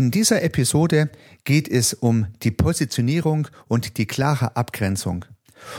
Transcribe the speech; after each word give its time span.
In 0.00 0.10
dieser 0.10 0.42
Episode 0.42 1.10
geht 1.44 1.68
es 1.68 1.92
um 1.92 2.26
die 2.42 2.50
Positionierung 2.50 3.48
und 3.68 3.98
die 3.98 4.06
klare 4.06 4.56
Abgrenzung. 4.56 5.26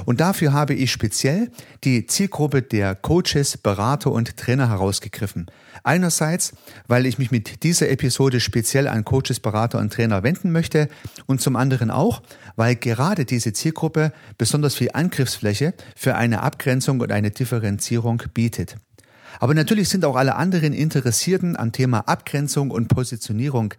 Und 0.05 0.21
dafür 0.21 0.54
habe 0.54 0.75
ich 0.75 0.91
speziell 0.91 1.50
die 1.84 2.05
Zielgruppe 2.05 2.62
der 2.62 2.94
Coaches, 2.94 3.57
Berater 3.57 4.12
und 4.12 4.38
Trainer 4.38 4.70
herausgegriffen. 4.70 5.48
Einerseits, 5.84 6.54
weil 6.88 7.07
ich 7.07 7.18
mich 7.18 7.31
mit 7.31 7.63
dieser 7.63 7.89
Episode 7.89 8.41
speziell 8.41 8.88
an 8.88 9.05
Coaches, 9.05 9.39
Berater 9.39 9.80
und 9.80 9.91
Trainer 9.91 10.22
wenden 10.22 10.52
möchte 10.52 10.88
und 11.26 11.41
zum 11.41 11.55
anderen 11.55 11.90
auch, 11.90 12.22
weil 12.55 12.76
gerade 12.76 13.26
diese 13.26 13.53
Zielgruppe 13.53 14.13
besonders 14.38 14.76
viel 14.76 14.91
Angriffsfläche 14.94 15.73
für 15.95 16.13
eine 16.13 16.44
Abgrenzung 16.44 16.99
und 16.99 17.12
eine 17.12 17.31
Differenzierung 17.31 18.22
bietet. 18.35 18.76
Aber 19.40 19.53
natürlich 19.53 19.90
sind 19.90 20.05
auch 20.05 20.16
alle 20.16 20.35
anderen 20.35 20.73
Interessierten 20.73 21.55
am 21.55 21.71
Thema 21.71 22.08
Abgrenzung 22.08 22.71
und 22.71 22.88
Positionierung 22.88 23.73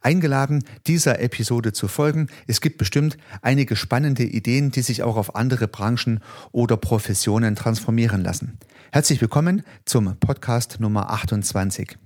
eingeladen, 0.00 0.64
dieser 0.86 1.20
Episode 1.20 1.72
zu 1.72 1.88
folgen. 1.88 2.28
Es 2.46 2.60
gibt 2.60 2.78
bestimmt 2.78 3.16
einige 3.42 3.76
spannende 3.76 4.24
Ideen, 4.24 4.70
die 4.70 4.82
sich 4.82 5.02
auch 5.02 5.16
auf 5.16 5.34
andere 5.34 5.68
Branchen 5.68 6.20
oder 6.52 6.76
Professionen 6.76 7.54
transformieren 7.54 8.22
lassen. 8.22 8.58
Herzlich 8.92 9.20
willkommen 9.20 9.62
zum 9.84 10.16
Podcast 10.18 10.80
Nummer 10.80 11.10
28. 11.10 12.05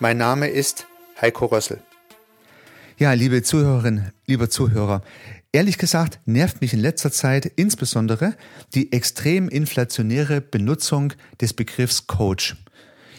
Mein 0.00 0.16
Name 0.16 0.48
ist 0.48 0.86
Heiko 1.20 1.46
Rössel. 1.46 1.78
Ja, 2.98 3.12
liebe 3.12 3.42
Zuhörerinnen, 3.42 4.10
lieber 4.26 4.50
Zuhörer, 4.50 5.02
ehrlich 5.52 5.78
gesagt 5.78 6.18
nervt 6.26 6.60
mich 6.60 6.72
in 6.72 6.80
letzter 6.80 7.12
Zeit 7.12 7.46
insbesondere 7.54 8.34
die 8.74 8.92
extrem 8.92 9.48
inflationäre 9.48 10.40
Benutzung 10.40 11.12
des 11.40 11.52
Begriffs 11.52 12.08
Coach. 12.08 12.56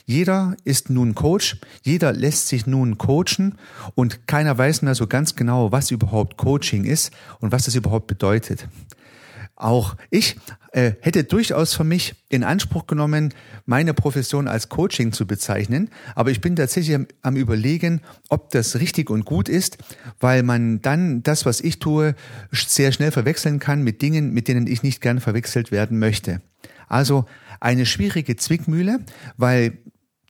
Jeder 0.06 0.58
ist 0.66 0.90
nun 0.90 1.16
Coach, 1.16 1.58
jeder 1.82 2.12
lässt 2.12 2.50
sich 2.50 2.68
nun 2.68 2.98
coachen 2.98 3.58
und 3.96 4.28
keiner 4.28 4.58
weiß 4.58 4.82
mehr 4.82 4.96
so 4.96 5.08
ganz 5.08 5.36
genau, 5.36 5.72
was 5.72 5.92
überhaupt 5.92 6.36
Coaching 6.36 6.84
ist 6.84 7.12
und 7.40 7.54
was 7.54 7.64
das 7.64 7.76
überhaupt 7.76 8.08
bedeutet. 8.08 8.68
Auch 9.56 9.96
ich 10.10 10.36
äh, 10.74 10.94
hätte 11.00 11.24
durchaus 11.24 11.74
für 11.74 11.86
mich 11.86 12.16
in 12.28 12.44
Anspruch 12.44 12.88
genommen, 12.88 13.34
meine 13.66 13.94
Profession 13.94 14.50
als 14.50 14.68
Coaching 14.68 15.14
zu 15.14 15.26
bezeichnen, 15.26 15.90
aber 16.14 16.32
ich 16.32 16.42
bin 16.42 16.58
tatsächlich 16.58 16.96
am, 16.96 17.08
am 17.22 17.38
Überlegen, 17.38 18.02
ob 18.28 18.50
das 18.52 18.78
richtig 18.80 19.10
und 19.10 19.24
gut 19.24 19.48
ist, 19.48 19.78
weil 20.20 20.44
man 20.44 20.82
dann 20.82 21.24
das, 21.24 21.46
was 21.46 21.62
ich 21.62 21.80
tue, 21.80 22.16
sehr 22.52 22.92
schnell 22.92 23.12
verwechseln 23.12 23.60
kann 23.60 23.82
mit 23.82 24.02
Dingen, 24.02 24.34
mit 24.34 24.50
denen 24.50 24.68
ich 24.68 24.84
nicht 24.84 25.00
gern 25.00 25.22
verwechselt 25.22 25.72
werden 25.72 26.00
möchte. 26.00 26.42
Also 26.88 27.26
eine 27.62 27.86
schwierige 27.86 28.36
Zwickmühle, 28.36 29.00
weil 29.38 29.78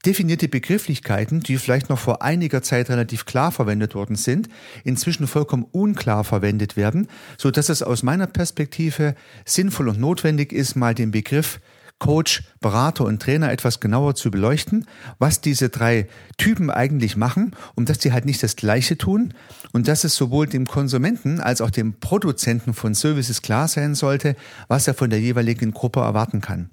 definierte 0.06 0.48
Begrifflichkeiten, 0.48 1.42
die 1.42 1.58
vielleicht 1.58 1.90
noch 1.90 2.00
vor 2.00 2.22
einiger 2.22 2.62
Zeit 2.62 2.90
relativ 2.90 3.26
klar 3.26 3.52
verwendet 3.52 3.96
worden 3.96 4.16
sind, 4.16 4.50
inzwischen 4.84 5.28
vollkommen 5.28 5.66
unklar 5.72 6.24
verwendet 6.24 6.78
werden, 6.78 7.08
so 7.38 7.52
dass 7.52 7.70
es 7.70 7.84
aus 7.84 8.04
meiner 8.04 8.28
Perspektive 8.28 9.16
sinnvoll 9.46 9.90
und 9.90 10.00
notwendig 10.00 10.52
ist, 10.52 10.76
mal 10.76 10.94
den 10.94 11.12
Begriff 11.12 11.60
Coach, 11.98 12.44
Berater 12.60 13.06
und 13.06 13.22
Trainer 13.22 13.52
etwas 13.52 13.80
genauer 13.80 14.16
zu 14.16 14.30
beleuchten, 14.30 14.86
was 15.18 15.40
diese 15.40 15.70
drei 15.70 16.08
Typen 16.38 16.70
eigentlich 16.70 17.16
machen 17.16 17.56
und 17.74 17.88
dass 17.90 18.02
sie 18.02 18.12
halt 18.12 18.26
nicht 18.26 18.44
das 18.44 18.58
Gleiche 18.58 18.98
tun 18.98 19.34
und 19.72 19.88
dass 19.88 20.04
es 20.04 20.16
sowohl 20.16 20.48
dem 20.48 20.66
Konsumenten 20.66 21.40
als 21.40 21.62
auch 21.62 21.70
dem 21.70 22.00
Produzenten 22.00 22.74
von 22.74 22.94
Services 22.94 23.42
klar 23.42 23.70
sein 23.70 23.96
sollte, 23.96 24.36
was 24.68 24.88
er 24.88 24.94
von 24.94 25.10
der 25.10 25.22
jeweiligen 25.22 25.72
Gruppe 25.72 26.02
erwarten 26.02 26.42
kann. 26.42 26.70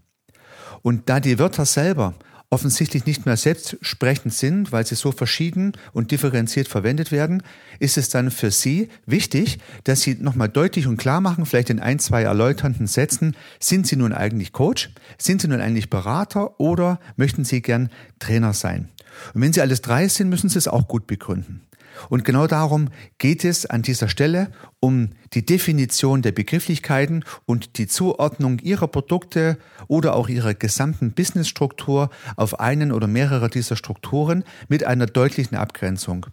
Und 0.83 1.09
da 1.09 1.21
die 1.21 1.39
Wörter 1.39 1.67
selber 1.67 2.15
offensichtlich 2.53 3.07
nicht 3.07 3.25
mehr 3.25 3.39
selbstsprechend 3.39 4.35
sind, 4.35 4.73
weil 4.73 4.87
sie 4.87 4.95
so 4.95 5.11
verschieden 5.11 5.73
und 5.95 6.11
differenziert 6.11 6.69
verwendet 6.69 7.11
werden, 7.11 7.43
ist 7.79 7.97
es 7.97 8.11
dann 8.11 8.31
für 8.31 8.51
Sie 8.51 8.91
wichtig, 9.07 9.59
dass 9.85 10.03
Sie 10.03 10.17
nochmal 10.17 10.51
deutlich 10.51 10.87
und 10.87 10.99
klar 10.99 11.23
machen, 11.23 11.47
vielleicht 11.47 11.71
in 11.71 11.81
ein, 11.81 11.99
zwei 11.99 12.23
erläuternden 12.23 12.87
Sätzen, 12.87 13.35
sind 13.59 13.87
Sie 13.87 13.97
nun 13.97 14.13
eigentlich 14.13 14.53
Coach, 14.53 14.91
sind 15.17 15.41
Sie 15.41 15.49
nun 15.49 15.63
eigentlich 15.63 15.89
Berater 15.89 16.61
oder 16.61 17.01
möchten 17.17 17.45
Sie 17.45 17.63
gern 17.63 17.89
Trainer 18.19 18.53
sein? 18.53 18.91
Und 19.33 19.41
wenn 19.41 19.55
Sie 19.55 19.63
alles 19.63 19.81
drei 19.81 20.07
sind, 20.09 20.29
müssen 20.29 20.51
Sie 20.51 20.59
es 20.59 20.69
auch 20.69 20.89
gut 20.89 21.07
begründen. 21.07 21.63
Und 22.09 22.25
genau 22.25 22.47
darum 22.47 22.89
geht 23.19 23.45
es 23.45 23.67
an 23.67 23.83
dieser 23.83 24.09
Stelle 24.09 24.51
um 24.81 25.11
die 25.35 25.45
Definition 25.45 26.23
der 26.23 26.33
Begrifflichkeiten 26.33 27.25
und 27.47 27.79
die 27.79 27.87
Zuordnung 27.87 28.59
Ihrer 28.61 28.89
Produkte 28.89 29.59
oder 29.89 30.15
auch 30.15 30.29
Ihrer 30.29 30.55
gesamten 30.55 31.13
Businessstruktur 31.13 32.11
auf 32.37 32.61
einen 32.61 32.93
oder 32.93 33.07
mehrere 33.07 33.49
dieser 33.49 33.77
Strukturen 33.77 34.45
mit 34.69 34.85
einer 34.85 35.07
deutlichen 35.07 35.57
Abgrenzung. 35.57 36.27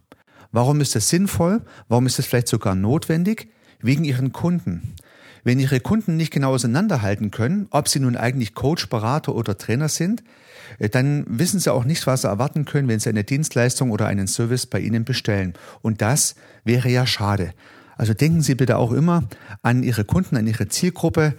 Warum 0.51 0.81
ist 0.81 0.95
das 0.95 1.09
sinnvoll? 1.09 1.61
Warum 1.87 2.07
ist 2.07 2.19
es 2.19 2.25
vielleicht 2.25 2.47
sogar 2.47 2.75
notwendig? 2.75 3.49
Wegen 3.81 4.03
Ihren 4.03 4.33
Kunden. 4.33 4.95
Wenn 5.43 5.59
Ihre 5.59 5.79
Kunden 5.79 6.17
nicht 6.17 6.31
genau 6.31 6.53
auseinanderhalten 6.53 7.31
können, 7.31 7.67
ob 7.69 7.87
Sie 7.87 7.99
nun 7.99 8.17
eigentlich 8.17 8.55
Coach, 8.55 8.89
Berater 8.89 9.35
oder 9.35 9.57
Trainer 9.57 9.87
sind, 9.87 10.23
dann 10.91 11.25
wissen 11.27 11.59
Sie 11.59 11.71
auch 11.71 11.85
nicht, 11.85 12.05
was 12.07 12.21
Sie 12.21 12.27
erwarten 12.27 12.65
können, 12.65 12.87
wenn 12.87 12.99
Sie 12.99 13.09
eine 13.09 13.23
Dienstleistung 13.23 13.91
oder 13.91 14.07
einen 14.07 14.27
Service 14.27 14.65
bei 14.65 14.79
Ihnen 14.79 15.05
bestellen. 15.05 15.53
Und 15.81 16.01
das 16.01 16.35
wäre 16.63 16.89
ja 16.89 17.05
schade. 17.05 17.53
Also 17.99 18.13
denken 18.13 18.41
Sie 18.41 18.55
bitte 18.55 18.77
auch 18.77 18.93
immer 18.93 19.27
an 19.61 19.83
Ihre 19.83 20.05
Kunden, 20.05 20.37
an 20.37 20.47
Ihre 20.47 20.69
Zielgruppe 20.69 21.33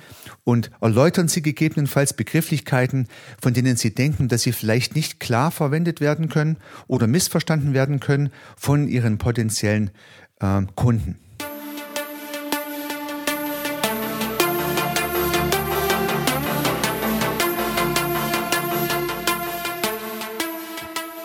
und 0.44 0.70
erläutern 0.82 1.26
Sie 1.26 1.40
gegebenenfalls 1.40 2.12
Begrifflichkeiten, 2.12 3.08
von 3.40 3.54
denen 3.54 3.76
Sie 3.76 3.94
denken, 3.94 4.28
dass 4.28 4.42
sie 4.42 4.52
vielleicht 4.52 4.94
nicht 4.94 5.20
klar 5.20 5.50
verwendet 5.50 6.02
werden 6.02 6.28
können 6.28 6.58
oder 6.86 7.06
missverstanden 7.06 7.72
werden 7.72 7.98
können 7.98 8.28
von 8.58 8.88
Ihren 8.88 9.16
potenziellen 9.16 9.90
äh, 10.40 10.60
Kunden. 10.74 11.16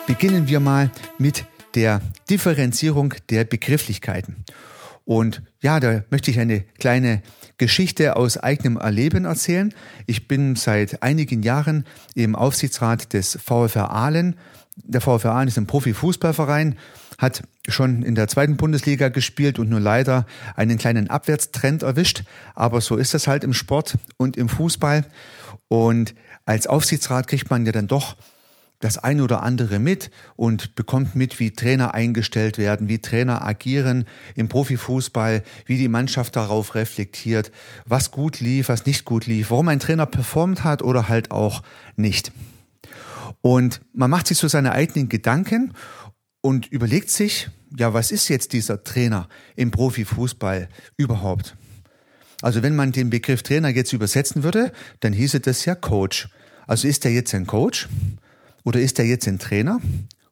Beginnen 0.06 0.46
wir 0.46 0.60
mal 0.60 0.92
mit 1.18 1.44
der 1.74 2.00
Differenzierung 2.30 3.14
der 3.28 3.42
Begrifflichkeiten. 3.44 4.44
Und 5.04 5.42
ja, 5.60 5.80
da 5.80 6.04
möchte 6.10 6.30
ich 6.30 6.38
eine 6.38 6.60
kleine 6.78 7.22
Geschichte 7.58 8.14
aus 8.14 8.38
eigenem 8.38 8.76
Erleben 8.76 9.24
erzählen. 9.24 9.74
Ich 10.06 10.28
bin 10.28 10.54
seit 10.54 11.02
einigen 11.02 11.42
Jahren 11.42 11.86
im 12.14 12.36
Aufsichtsrat 12.36 13.12
des 13.14 13.36
VfR 13.44 13.90
Aalen. 13.90 14.36
Der 14.76 15.00
VfR 15.00 15.32
Aalen 15.32 15.48
ist 15.48 15.58
ein 15.58 15.66
Profifußballverein, 15.66 16.76
hat 17.18 17.42
schon 17.66 18.04
in 18.04 18.14
der 18.14 18.28
zweiten 18.28 18.56
Bundesliga 18.56 19.08
gespielt 19.08 19.58
und 19.58 19.68
nur 19.68 19.80
leider 19.80 20.24
einen 20.54 20.78
kleinen 20.78 21.10
Abwärtstrend 21.10 21.82
erwischt. 21.82 22.22
Aber 22.54 22.80
so 22.80 22.96
ist 22.96 23.12
das 23.12 23.26
halt 23.26 23.42
im 23.42 23.54
Sport 23.54 23.98
und 24.18 24.36
im 24.36 24.48
Fußball. 24.48 25.04
Und 25.66 26.14
als 26.44 26.68
Aufsichtsrat 26.68 27.26
kriegt 27.26 27.50
man 27.50 27.66
ja 27.66 27.72
dann 27.72 27.88
doch 27.88 28.16
das 28.80 28.98
ein 28.98 29.20
oder 29.20 29.42
andere 29.42 29.78
mit 29.78 30.10
und 30.36 30.74
bekommt 30.74 31.14
mit, 31.14 31.40
wie 31.40 31.50
Trainer 31.50 31.94
eingestellt 31.94 32.58
werden, 32.58 32.88
wie 32.88 32.98
Trainer 32.98 33.44
agieren 33.44 34.04
im 34.34 34.48
Profifußball, 34.48 35.42
wie 35.64 35.78
die 35.78 35.88
Mannschaft 35.88 36.36
darauf 36.36 36.74
reflektiert, 36.74 37.50
was 37.86 38.10
gut 38.10 38.40
lief, 38.40 38.68
was 38.68 38.86
nicht 38.86 39.04
gut 39.04 39.26
lief, 39.26 39.50
warum 39.50 39.68
ein 39.68 39.80
Trainer 39.80 40.06
performt 40.06 40.64
hat 40.64 40.82
oder 40.82 41.08
halt 41.08 41.30
auch 41.30 41.62
nicht. 41.96 42.32
Und 43.40 43.80
man 43.92 44.10
macht 44.10 44.26
sich 44.26 44.38
so 44.38 44.48
seine 44.48 44.72
eigenen 44.72 45.08
Gedanken 45.08 45.72
und 46.40 46.66
überlegt 46.66 47.10
sich, 47.10 47.48
ja, 47.76 47.94
was 47.94 48.10
ist 48.10 48.28
jetzt 48.28 48.52
dieser 48.52 48.84
Trainer 48.84 49.28
im 49.56 49.70
Profifußball 49.70 50.68
überhaupt? 50.96 51.56
Also 52.42 52.62
wenn 52.62 52.76
man 52.76 52.92
den 52.92 53.10
Begriff 53.10 53.42
Trainer 53.42 53.68
jetzt 53.68 53.92
übersetzen 53.92 54.42
würde, 54.42 54.72
dann 55.00 55.12
hieße 55.12 55.40
das 55.40 55.64
ja 55.64 55.74
Coach. 55.74 56.28
Also 56.66 56.86
ist 56.86 57.04
er 57.04 57.10
jetzt 57.12 57.34
ein 57.34 57.46
Coach? 57.46 57.88
Oder 58.66 58.80
ist 58.80 58.98
er 58.98 59.04
jetzt 59.04 59.28
ein 59.28 59.38
Trainer? 59.38 59.80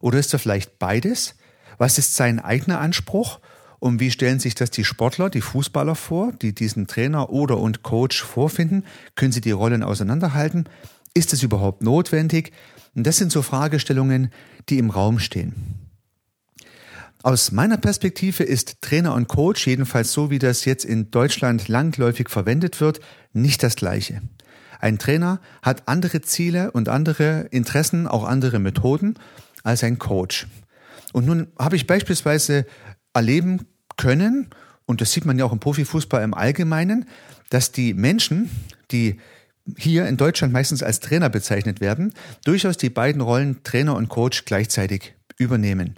Oder 0.00 0.18
ist 0.18 0.32
er 0.32 0.40
vielleicht 0.40 0.80
beides? 0.80 1.36
Was 1.78 1.98
ist 1.98 2.16
sein 2.16 2.40
eigener 2.40 2.80
Anspruch? 2.80 3.38
Und 3.78 4.00
wie 4.00 4.10
stellen 4.10 4.40
sich 4.40 4.56
das 4.56 4.72
die 4.72 4.82
Sportler, 4.82 5.30
die 5.30 5.40
Fußballer 5.40 5.94
vor, 5.94 6.32
die 6.32 6.52
diesen 6.52 6.88
Trainer 6.88 7.30
oder 7.30 7.58
und 7.58 7.84
Coach 7.84 8.20
vorfinden? 8.24 8.84
Können 9.14 9.30
sie 9.30 9.40
die 9.40 9.52
Rollen 9.52 9.84
auseinanderhalten? 9.84 10.68
Ist 11.14 11.32
es 11.32 11.44
überhaupt 11.44 11.84
notwendig? 11.84 12.50
Und 12.96 13.06
das 13.06 13.18
sind 13.18 13.30
so 13.30 13.40
Fragestellungen, 13.40 14.32
die 14.68 14.78
im 14.78 14.90
Raum 14.90 15.20
stehen. 15.20 15.54
Aus 17.22 17.52
meiner 17.52 17.76
Perspektive 17.76 18.42
ist 18.42 18.82
Trainer 18.82 19.14
und 19.14 19.28
Coach, 19.28 19.64
jedenfalls 19.64 20.12
so 20.12 20.30
wie 20.30 20.40
das 20.40 20.64
jetzt 20.64 20.84
in 20.84 21.12
Deutschland 21.12 21.68
landläufig 21.68 22.28
verwendet 22.30 22.80
wird, 22.80 22.98
nicht 23.32 23.62
das 23.62 23.76
gleiche. 23.76 24.22
Ein 24.80 24.98
Trainer 24.98 25.40
hat 25.62 25.88
andere 25.88 26.20
Ziele 26.22 26.70
und 26.70 26.88
andere 26.88 27.48
Interessen, 27.50 28.06
auch 28.06 28.24
andere 28.24 28.58
Methoden 28.58 29.14
als 29.62 29.82
ein 29.84 29.98
Coach. 29.98 30.46
Und 31.12 31.26
nun 31.26 31.48
habe 31.58 31.76
ich 31.76 31.86
beispielsweise 31.86 32.66
erleben 33.12 33.66
können, 33.96 34.50
und 34.86 35.00
das 35.00 35.12
sieht 35.12 35.24
man 35.24 35.38
ja 35.38 35.44
auch 35.44 35.52
im 35.52 35.60
Profifußball 35.60 36.22
im 36.22 36.34
Allgemeinen, 36.34 37.06
dass 37.50 37.72
die 37.72 37.94
Menschen, 37.94 38.50
die 38.90 39.20
hier 39.76 40.06
in 40.06 40.16
Deutschland 40.16 40.52
meistens 40.52 40.82
als 40.82 41.00
Trainer 41.00 41.30
bezeichnet 41.30 41.80
werden, 41.80 42.12
durchaus 42.44 42.76
die 42.76 42.90
beiden 42.90 43.22
Rollen 43.22 43.62
Trainer 43.62 43.96
und 43.96 44.08
Coach 44.08 44.44
gleichzeitig 44.44 45.14
übernehmen. 45.38 45.96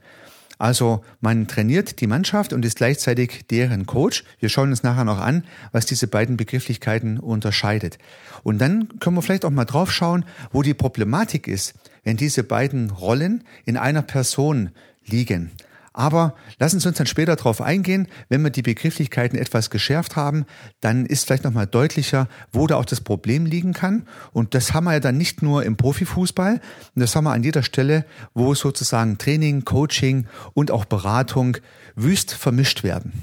Also 0.58 1.04
man 1.20 1.46
trainiert 1.48 2.00
die 2.00 2.06
Mannschaft 2.06 2.52
und 2.52 2.64
ist 2.64 2.78
gleichzeitig 2.78 3.46
deren 3.50 3.86
Coach. 3.86 4.24
Wir 4.40 4.48
schauen 4.48 4.70
uns 4.70 4.82
nachher 4.82 5.04
noch 5.04 5.20
an, 5.20 5.44
was 5.72 5.86
diese 5.86 6.06
beiden 6.06 6.36
Begrifflichkeiten 6.36 7.18
unterscheidet. 7.18 7.98
Und 8.42 8.58
dann 8.58 8.98
können 8.98 9.16
wir 9.16 9.22
vielleicht 9.22 9.44
auch 9.44 9.50
mal 9.50 9.64
drauf 9.64 9.92
schauen, 9.92 10.24
wo 10.52 10.62
die 10.62 10.74
Problematik 10.74 11.46
ist, 11.46 11.74
wenn 12.04 12.16
diese 12.16 12.42
beiden 12.42 12.90
Rollen 12.90 13.44
in 13.64 13.76
einer 13.76 14.02
Person 14.02 14.70
liegen. 15.04 15.50
Aber 15.96 16.34
lassen 16.58 16.78
Sie 16.78 16.86
uns 16.88 16.98
dann 16.98 17.06
später 17.06 17.36
darauf 17.36 17.62
eingehen, 17.62 18.06
wenn 18.28 18.42
wir 18.42 18.50
die 18.50 18.60
Begrifflichkeiten 18.60 19.38
etwas 19.38 19.70
geschärft 19.70 20.14
haben, 20.14 20.44
dann 20.82 21.06
ist 21.06 21.24
vielleicht 21.24 21.44
nochmal 21.44 21.66
deutlicher, 21.66 22.28
wo 22.52 22.66
da 22.66 22.76
auch 22.76 22.84
das 22.84 23.00
Problem 23.00 23.46
liegen 23.46 23.72
kann. 23.72 24.06
Und 24.32 24.54
das 24.54 24.74
haben 24.74 24.84
wir 24.84 24.92
ja 24.92 25.00
dann 25.00 25.16
nicht 25.16 25.40
nur 25.40 25.64
im 25.64 25.78
Profifußball, 25.78 26.60
das 26.96 27.16
haben 27.16 27.24
wir 27.24 27.32
an 27.32 27.42
jeder 27.42 27.62
Stelle, 27.62 28.04
wo 28.34 28.54
sozusagen 28.54 29.16
Training, 29.16 29.64
Coaching 29.64 30.26
und 30.52 30.70
auch 30.70 30.84
Beratung 30.84 31.56
wüst 31.94 32.34
vermischt 32.34 32.82
werden. 32.82 33.14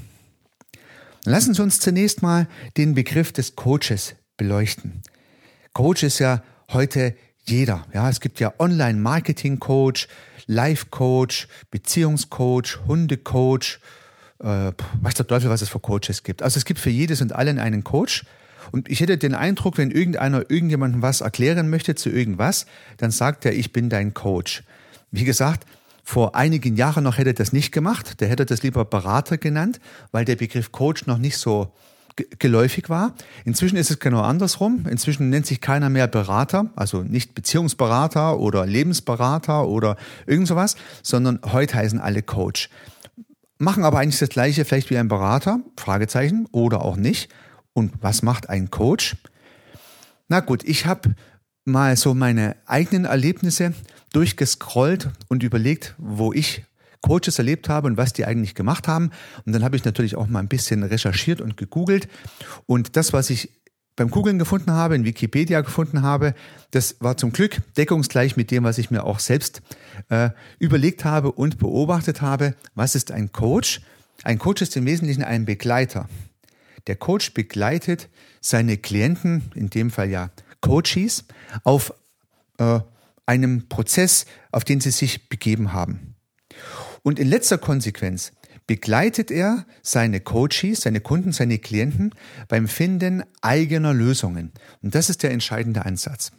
Lassen 1.25 1.53
Sie 1.53 1.61
uns 1.61 1.79
zunächst 1.79 2.23
mal 2.23 2.47
den 2.75 2.95
Begriff 2.95 3.31
des 3.31 3.55
Coaches 3.55 4.15
beleuchten. 4.35 5.03
Coach 5.73 6.01
ist 6.01 6.17
ja 6.17 6.41
heute 6.71 7.15
jeder. 7.45 7.85
Ja, 7.93 8.09
es 8.09 8.19
gibt 8.19 8.39
ja 8.39 8.53
Online-Marketing-Coach, 8.57 10.07
Life-Coach, 10.47 11.47
Beziehungscoach, 11.71 12.79
Hundecoach, 12.87 13.79
äh, 14.39 14.71
weiß 15.01 15.13
der 15.15 15.27
Teufel, 15.27 15.49
was 15.49 15.61
es 15.61 15.69
für 15.69 15.79
Coaches 15.79 16.23
gibt. 16.23 16.41
Also 16.43 16.57
es 16.57 16.65
gibt 16.65 16.79
für 16.79 16.89
jedes 16.89 17.21
und 17.21 17.33
allen 17.33 17.59
einen 17.59 17.83
Coach. 17.83 18.25
Und 18.71 18.89
ich 18.89 19.01
hätte 19.01 19.17
den 19.17 19.35
Eindruck, 19.35 19.77
wenn 19.77 19.91
irgendeiner 19.91 20.49
irgendjemandem 20.49 21.01
was 21.01 21.21
erklären 21.21 21.69
möchte 21.69 21.95
zu 21.95 22.09
irgendwas, 22.09 22.65
dann 22.97 23.11
sagt 23.11 23.45
er, 23.45 23.53
ich 23.53 23.73
bin 23.73 23.89
dein 23.89 24.13
Coach. 24.13 24.63
Wie 25.11 25.25
gesagt, 25.25 25.65
vor 26.03 26.35
einigen 26.35 26.75
Jahren 26.75 27.03
noch 27.03 27.17
hätte 27.17 27.31
er 27.31 27.35
das 27.35 27.53
nicht 27.53 27.71
gemacht. 27.71 28.19
Der 28.19 28.27
hätte 28.27 28.45
das 28.45 28.63
lieber 28.63 28.83
Berater 28.85 29.37
genannt, 29.37 29.79
weil 30.11 30.25
der 30.25 30.35
Begriff 30.35 30.71
Coach 30.71 31.05
noch 31.07 31.17
nicht 31.17 31.37
so 31.37 31.71
geläufig 32.15 32.89
war. 32.89 33.13
Inzwischen 33.45 33.77
ist 33.77 33.91
es 33.91 33.99
genau 33.99 34.21
andersrum. 34.21 34.85
Inzwischen 34.89 35.29
nennt 35.29 35.45
sich 35.45 35.61
keiner 35.61 35.89
mehr 35.89 36.07
Berater, 36.07 36.71
also 36.75 37.03
nicht 37.03 37.35
Beziehungsberater 37.35 38.39
oder 38.39 38.65
Lebensberater 38.65 39.67
oder 39.67 39.97
irgend 40.25 40.47
sowas, 40.47 40.75
sondern 41.01 41.39
heute 41.51 41.75
heißen 41.75 41.99
alle 41.99 42.21
Coach. 42.21 42.69
Machen 43.57 43.83
aber 43.83 43.99
eigentlich 43.99 44.19
das 44.19 44.29
gleiche 44.29 44.65
vielleicht 44.65 44.89
wie 44.89 44.97
ein 44.97 45.07
Berater, 45.07 45.59
Fragezeichen, 45.77 46.47
oder 46.51 46.83
auch 46.83 46.97
nicht. 46.97 47.29
Und 47.73 47.93
was 48.01 48.21
macht 48.21 48.49
ein 48.49 48.69
Coach? 48.69 49.15
Na 50.27 50.39
gut, 50.39 50.63
ich 50.63 50.85
habe 50.85 51.15
mal 51.65 51.95
so 51.95 52.13
meine 52.13 52.55
eigenen 52.65 53.05
Erlebnisse 53.05 53.73
durchgescrollt 54.11 55.09
und 55.27 55.43
überlegt, 55.43 55.95
wo 55.97 56.33
ich 56.33 56.63
Coaches 57.03 57.37
erlebt 57.37 57.69
habe 57.69 57.87
und 57.87 57.97
was 57.97 58.13
die 58.13 58.25
eigentlich 58.25 58.55
gemacht 58.55 58.87
haben. 58.87 59.11
Und 59.45 59.53
dann 59.53 59.63
habe 59.63 59.75
ich 59.75 59.85
natürlich 59.85 60.15
auch 60.15 60.27
mal 60.27 60.39
ein 60.39 60.47
bisschen 60.47 60.81
recherchiert 60.81 61.41
und 61.41 61.57
gegoogelt. 61.57 62.07
Und 62.65 62.95
das, 62.95 63.13
was 63.13 63.29
ich 63.29 63.51
beim 63.95 64.09
Googlen 64.09 64.39
gefunden 64.39 64.71
habe, 64.71 64.95
in 64.95 65.05
Wikipedia 65.05 65.61
gefunden 65.61 66.01
habe, 66.01 66.33
das 66.71 66.95
war 66.99 67.15
zum 67.17 67.31
Glück 67.31 67.61
deckungsgleich 67.77 68.37
mit 68.37 68.49
dem, 68.49 68.63
was 68.63 68.79
ich 68.79 68.89
mir 68.89 69.03
auch 69.03 69.19
selbst 69.19 69.61
äh, 70.09 70.31
überlegt 70.57 71.05
habe 71.05 71.31
und 71.31 71.59
beobachtet 71.59 72.21
habe. 72.21 72.55
Was 72.73 72.95
ist 72.95 73.11
ein 73.11 73.31
Coach? 73.31 73.81
Ein 74.23 74.39
Coach 74.39 74.61
ist 74.61 74.75
im 74.75 74.85
Wesentlichen 74.85 75.23
ein 75.23 75.45
Begleiter. 75.45 76.09
Der 76.87 76.95
Coach 76.95 77.33
begleitet 77.33 78.09
seine 78.41 78.77
Klienten, 78.77 79.51
in 79.55 79.69
dem 79.69 79.91
Fall 79.91 80.09
ja 80.09 80.31
Coaches, 80.61 81.25
auf 81.63 81.93
äh, 82.57 82.79
einem 83.25 83.67
Prozess, 83.67 84.25
auf 84.51 84.63
den 84.63 84.81
sie 84.81 84.91
sich 84.91 85.29
begeben 85.29 85.73
haben. 85.73 86.12
Und 87.03 87.19
in 87.19 87.27
letzter 87.27 87.57
Konsequenz 87.57 88.31
begleitet 88.65 89.29
er 89.29 89.65
seine 89.81 90.21
Coaches, 90.21 90.81
seine 90.81 91.01
Kunden, 91.01 91.33
seine 91.33 91.59
Klienten 91.59 92.15
beim 92.47 92.67
Finden 92.67 93.23
eigener 93.41 93.93
Lösungen. 93.93 94.51
Und 94.81 94.95
das 94.95 95.09
ist 95.09 95.21
der 95.21 95.31
entscheidende 95.31 95.85
Ansatz. 95.85 96.31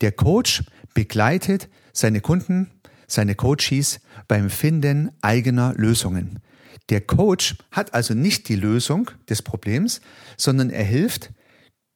Der 0.00 0.12
Coach 0.12 0.64
begleitet 0.94 1.68
seine 1.92 2.20
Kunden, 2.20 2.70
seine 3.08 3.34
Coaches 3.34 4.00
beim 4.28 4.50
Finden 4.50 5.10
eigener 5.20 5.74
Lösungen. 5.76 6.38
Der 6.90 7.00
Coach 7.00 7.56
hat 7.70 7.92
also 7.94 8.14
nicht 8.14 8.48
die 8.48 8.56
Lösung 8.56 9.10
des 9.28 9.42
Problems, 9.42 10.00
sondern 10.36 10.70
er 10.70 10.84
hilft 10.84 11.30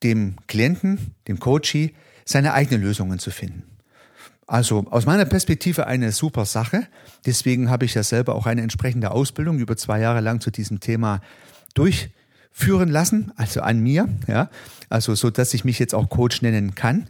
dem 0.03 0.37
Klienten, 0.47 1.15
dem 1.29 1.39
Coachee, 1.39 1.95
seine 2.25 2.53
eigenen 2.53 2.83
Lösungen 2.83 3.19
zu 3.19 3.31
finden. 3.31 3.78
Also 4.49 4.87
aus 4.91 5.05
meiner 5.05 5.27
Perspektive 5.27 5.87
eine 5.87 6.11
super 6.11 6.47
Sache. 6.47 6.89
Deswegen 7.27 7.69
habe 7.69 7.85
ich 7.85 7.93
ja 7.93 8.03
selber 8.03 8.35
auch 8.35 8.47
eine 8.47 8.63
entsprechende 8.63 9.11
Ausbildung 9.11 9.59
über 9.59 9.77
zwei 9.77 10.01
Jahre 10.01 10.21
lang 10.21 10.41
zu 10.41 10.51
diesem 10.51 10.81
Thema 10.81 11.21
durchführen 11.75 12.89
lassen, 12.89 13.31
also 13.37 13.61
an 13.61 13.79
mir, 13.81 14.09
ja, 14.27 14.49
also 14.89 15.15
so, 15.15 15.29
dass 15.29 15.53
ich 15.53 15.67
mich 15.67 15.79
jetzt 15.79 15.95
auch 15.95 16.09
Coach 16.09 16.41
nennen 16.41 16.75
kann 16.75 17.09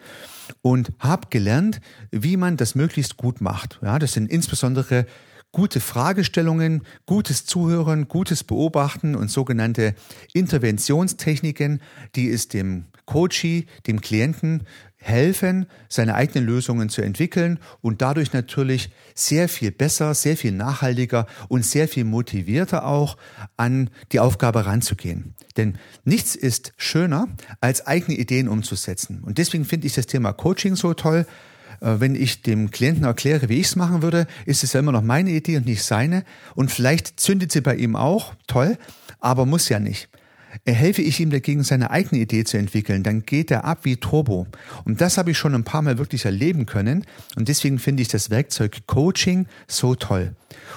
und 0.62 0.90
habe 0.98 1.28
gelernt, 1.30 1.80
wie 2.10 2.36
man 2.36 2.56
das 2.56 2.74
möglichst 2.74 3.16
gut 3.16 3.40
macht. 3.40 3.78
Ja, 3.82 4.00
das 4.00 4.14
sind 4.14 4.32
insbesondere 4.32 5.06
gute 5.52 5.78
Fragestellungen, 5.78 6.82
gutes 7.06 7.46
Zuhören, 7.46 8.08
gutes 8.08 8.42
Beobachten 8.42 9.14
und 9.14 9.30
sogenannte 9.30 9.94
Interventionstechniken, 10.34 11.80
die 12.16 12.30
es 12.30 12.48
dem 12.48 12.86
Coachee, 13.06 13.66
dem 13.86 14.00
Klienten 14.00 14.64
helfen, 14.98 15.66
seine 15.88 16.14
eigenen 16.14 16.44
Lösungen 16.44 16.88
zu 16.88 17.02
entwickeln 17.02 17.58
und 17.80 18.02
dadurch 18.02 18.32
natürlich 18.32 18.90
sehr 19.14 19.48
viel 19.48 19.70
besser, 19.70 20.12
sehr 20.14 20.36
viel 20.36 20.52
nachhaltiger 20.52 21.26
und 21.48 21.64
sehr 21.64 21.88
viel 21.88 22.04
motivierter 22.04 22.84
auch 22.84 23.16
an 23.56 23.90
die 24.12 24.20
Aufgabe 24.20 24.66
ranzugehen. 24.66 25.34
Denn 25.56 25.78
nichts 26.04 26.34
ist 26.34 26.72
schöner, 26.76 27.28
als 27.60 27.86
eigene 27.86 28.18
Ideen 28.18 28.48
umzusetzen. 28.48 29.22
Und 29.22 29.38
deswegen 29.38 29.64
finde 29.64 29.86
ich 29.86 29.94
das 29.94 30.06
Thema 30.06 30.32
Coaching 30.32 30.76
so 30.76 30.94
toll. 30.94 31.26
Äh, 31.80 32.00
wenn 32.00 32.14
ich 32.14 32.42
dem 32.42 32.70
Klienten 32.70 33.04
erkläre, 33.04 33.48
wie 33.48 33.60
ich 33.60 33.68
es 33.68 33.76
machen 33.76 34.02
würde, 34.02 34.26
ist 34.46 34.64
es 34.64 34.72
ja 34.72 34.80
immer 34.80 34.92
noch 34.92 35.02
meine 35.02 35.30
Idee 35.30 35.56
und 35.56 35.66
nicht 35.66 35.84
seine. 35.84 36.24
Und 36.54 36.70
vielleicht 36.70 37.20
zündet 37.20 37.52
sie 37.52 37.60
bei 37.60 37.76
ihm 37.76 37.96
auch, 37.96 38.34
toll, 38.46 38.78
aber 39.20 39.46
muss 39.46 39.68
ja 39.68 39.78
nicht. 39.78 40.08
Helfe 40.66 41.02
ich 41.02 41.20
ihm 41.20 41.30
dagegen, 41.30 41.62
seine 41.62 41.90
eigene 41.90 42.20
Idee 42.20 42.44
zu 42.44 42.56
entwickeln, 42.58 43.02
dann 43.02 43.22
geht 43.22 43.50
er 43.50 43.64
ab 43.64 43.80
wie 43.82 43.96
Turbo. 43.96 44.46
Und 44.84 45.00
das 45.00 45.18
habe 45.18 45.30
ich 45.30 45.38
schon 45.38 45.54
ein 45.54 45.64
paar 45.64 45.82
Mal 45.82 45.98
wirklich 45.98 46.24
erleben 46.24 46.66
können. 46.66 47.04
Und 47.36 47.48
deswegen 47.48 47.78
finde 47.78 48.02
ich 48.02 48.08
das 48.08 48.30
Werkzeug 48.30 48.86
Coaching 48.86 49.46
so 49.66 49.94
toll. 49.94 50.34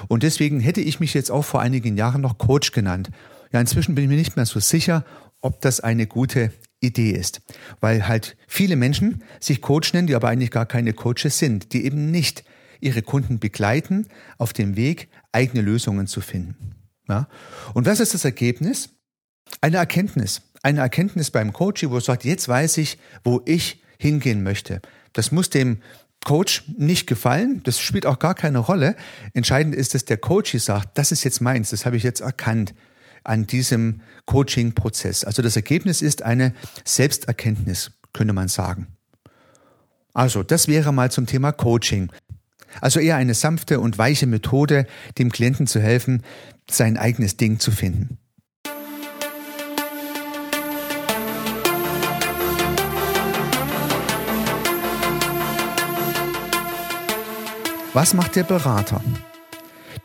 Und 0.08 0.24
deswegen 0.24 0.60
hätte 0.60 0.82
ich 0.82 1.00
mich 1.00 1.14
jetzt 1.14 1.32
auch 1.32 1.46
vor 1.46 1.62
einigen 1.62 1.98
Jahren 1.98 2.22
noch 2.22 2.38
Coach 2.38 2.72
genannt. 2.72 3.10
Ja, 3.52 3.60
inzwischen 3.60 3.96
bin 3.96 4.06
ich 4.06 4.10
mir 4.10 4.18
nicht 4.18 4.36
mehr 4.36 4.46
so 4.46 4.60
sicher, 4.60 5.06
ob 5.42 5.62
das 5.62 5.80
eine 5.80 6.08
gute 6.08 6.52
Idee 6.80 7.12
ist. 7.12 7.42
Weil 7.80 8.08
halt 8.08 8.36
viele 8.48 8.76
Menschen 8.76 9.24
sich 9.40 9.62
Coach 9.62 9.94
nennen, 9.94 10.08
die 10.08 10.16
aber 10.16 10.30
eigentlich 10.30 10.52
gar 10.52 10.66
keine 10.66 10.94
Coaches 10.94 11.38
sind, 11.38 11.74
die 11.74 11.86
eben 11.86 12.12
nicht 12.12 12.44
ihre 12.80 13.02
Kunden 13.04 13.40
begleiten 13.40 14.08
auf 14.38 14.54
dem 14.54 14.76
Weg, 14.76 15.10
eigene 15.32 15.62
Lösungen 15.62 16.08
zu 16.08 16.22
finden. 16.22 16.76
Ja? 17.08 17.28
Und 17.74 17.86
was 17.86 18.00
ist 18.00 18.14
das 18.14 18.26
Ergebnis? 18.26 18.90
Eine 19.62 19.78
Erkenntnis. 19.78 20.42
Eine 20.64 20.82
Erkenntnis 20.82 21.32
beim 21.32 21.54
Coach, 21.54 21.84
wo 21.88 21.96
er 21.96 22.02
sagt, 22.02 22.26
jetzt 22.26 22.48
weiß 22.48 22.78
ich, 22.78 22.98
wo 23.24 23.42
ich 23.46 23.82
hingehen 23.98 24.44
möchte. 24.44 24.82
Das 25.14 25.32
muss 25.32 25.50
dem 25.50 25.78
Coach 26.26 26.64
nicht 26.78 27.08
gefallen. 27.08 27.62
Das 27.64 27.80
spielt 27.80 28.06
auch 28.06 28.20
gar 28.20 28.36
keine 28.36 28.60
Rolle. 28.60 28.96
Entscheidend 29.34 29.76
ist, 29.76 29.94
dass 29.94 30.06
der 30.06 30.18
Coach 30.18 30.58
sagt, 30.58 30.98
das 30.98 31.12
ist 31.12 31.24
jetzt 31.24 31.42
meins, 31.42 31.70
das 31.70 31.86
habe 31.86 31.98
ich 31.98 32.04
jetzt 32.04 32.22
erkannt 32.22 32.74
an 33.24 33.46
diesem 33.46 34.02
Coaching-Prozess. 34.26 35.24
Also 35.24 35.42
das 35.44 35.56
Ergebnis 35.56 36.02
ist 36.02 36.24
eine 36.24 36.54
Selbsterkenntnis, 36.84 37.92
könnte 38.14 38.34
man 38.34 38.48
sagen. 38.48 38.88
Also, 40.14 40.44
das 40.44 40.68
wäre 40.68 40.92
mal 40.92 41.12
zum 41.12 41.26
Thema 41.26 41.52
Coaching. 41.52 42.12
Also 42.82 43.00
eher 43.00 43.16
eine 43.16 43.34
sanfte 43.34 43.80
und 43.80 43.98
weiche 43.98 44.28
Methode, 44.28 44.88
dem 45.18 45.32
Klienten 45.32 45.68
zu 45.68 45.80
helfen, 45.80 46.24
sein 46.70 46.98
eigenes 46.98 47.38
Ding 47.38 47.60
zu 47.60 47.72
finden. 47.72 48.18
Was 57.94 58.14
macht 58.14 58.38
der 58.38 58.44
Berater? 58.44 59.02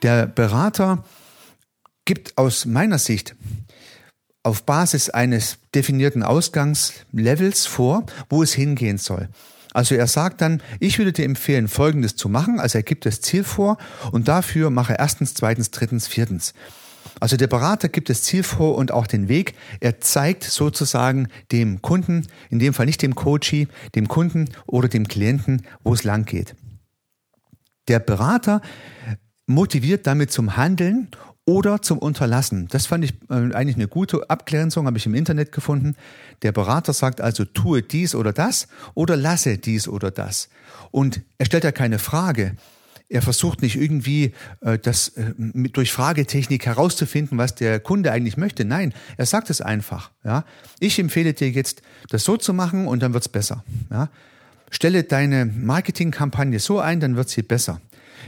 Der 0.02 0.26
Berater 0.26 1.04
gibt 2.04 2.36
aus 2.36 2.66
meiner 2.66 2.98
Sicht 2.98 3.36
auf 4.42 4.64
Basis 4.64 5.08
eines 5.08 5.58
definierten 5.72 6.24
Ausgangslevels 6.24 7.66
vor, 7.66 8.04
wo 8.28 8.42
es 8.42 8.52
hingehen 8.52 8.98
soll. 8.98 9.28
Also 9.72 9.94
er 9.94 10.08
sagt 10.08 10.40
dann, 10.40 10.62
ich 10.80 10.98
würde 10.98 11.12
dir 11.12 11.24
empfehlen, 11.26 11.68
Folgendes 11.68 12.16
zu 12.16 12.28
machen. 12.28 12.58
Also 12.58 12.78
er 12.78 12.82
gibt 12.82 13.06
das 13.06 13.20
Ziel 13.20 13.44
vor 13.44 13.78
und 14.10 14.26
dafür 14.26 14.70
mache 14.70 14.96
erstens, 14.98 15.34
zweitens, 15.34 15.70
drittens, 15.70 16.08
viertens. 16.08 16.54
Also 17.20 17.36
der 17.36 17.46
Berater 17.46 17.88
gibt 17.88 18.10
das 18.10 18.22
Ziel 18.22 18.42
vor 18.42 18.74
und 18.74 18.90
auch 18.90 19.06
den 19.06 19.28
Weg. 19.28 19.54
Er 19.78 20.00
zeigt 20.00 20.42
sozusagen 20.42 21.28
dem 21.52 21.82
Kunden, 21.82 22.26
in 22.50 22.58
dem 22.58 22.74
Fall 22.74 22.86
nicht 22.86 23.02
dem 23.02 23.14
Coachee, 23.14 23.68
dem 23.94 24.08
Kunden 24.08 24.46
oder 24.66 24.88
dem 24.88 25.06
Klienten, 25.06 25.62
wo 25.84 25.94
es 25.94 26.02
lang 26.02 26.24
geht. 26.24 26.56
Der 27.88 28.00
Berater 28.00 28.60
motiviert 29.46 30.06
damit 30.06 30.32
zum 30.32 30.56
Handeln 30.56 31.08
oder 31.44 31.80
zum 31.80 31.98
Unterlassen. 31.98 32.66
Das 32.68 32.86
fand 32.86 33.04
ich 33.04 33.14
äh, 33.30 33.54
eigentlich 33.54 33.76
eine 33.76 33.86
gute 33.86 34.28
Abgrenzung, 34.28 34.86
habe 34.86 34.98
ich 34.98 35.06
im 35.06 35.14
Internet 35.14 35.52
gefunden. 35.52 35.94
Der 36.42 36.50
Berater 36.50 36.92
sagt 36.92 37.20
also, 37.20 37.44
tue 37.44 37.82
dies 37.82 38.14
oder 38.14 38.32
das 38.32 38.66
oder 38.94 39.16
lasse 39.16 39.56
dies 39.56 39.86
oder 39.86 40.10
das. 40.10 40.48
Und 40.90 41.22
er 41.38 41.46
stellt 41.46 41.64
ja 41.64 41.72
keine 41.72 42.00
Frage. 42.00 42.56
Er 43.08 43.22
versucht 43.22 43.62
nicht 43.62 43.76
irgendwie 43.76 44.34
äh, 44.62 44.78
das 44.78 45.10
äh, 45.10 45.32
durch 45.72 45.92
Fragetechnik 45.92 46.66
herauszufinden, 46.66 47.38
was 47.38 47.54
der 47.54 47.78
Kunde 47.78 48.10
eigentlich 48.10 48.36
möchte. 48.36 48.64
Nein, 48.64 48.92
er 49.16 49.26
sagt 49.26 49.48
es 49.48 49.60
einfach. 49.60 50.10
Ja, 50.24 50.44
ich 50.80 50.98
empfehle 50.98 51.32
dir 51.32 51.50
jetzt, 51.50 51.82
das 52.10 52.24
so 52.24 52.36
zu 52.36 52.52
machen 52.52 52.88
und 52.88 53.04
dann 53.04 53.14
wird's 53.14 53.28
besser. 53.28 53.64
Ja, 53.88 54.10
stelle 54.70 55.04
deine 55.04 55.46
Marketingkampagne 55.46 56.58
so 56.58 56.80
ein, 56.80 57.00
dann 57.00 57.16
wird 57.16 57.28
sie 57.28 57.42
besser. 57.42 57.80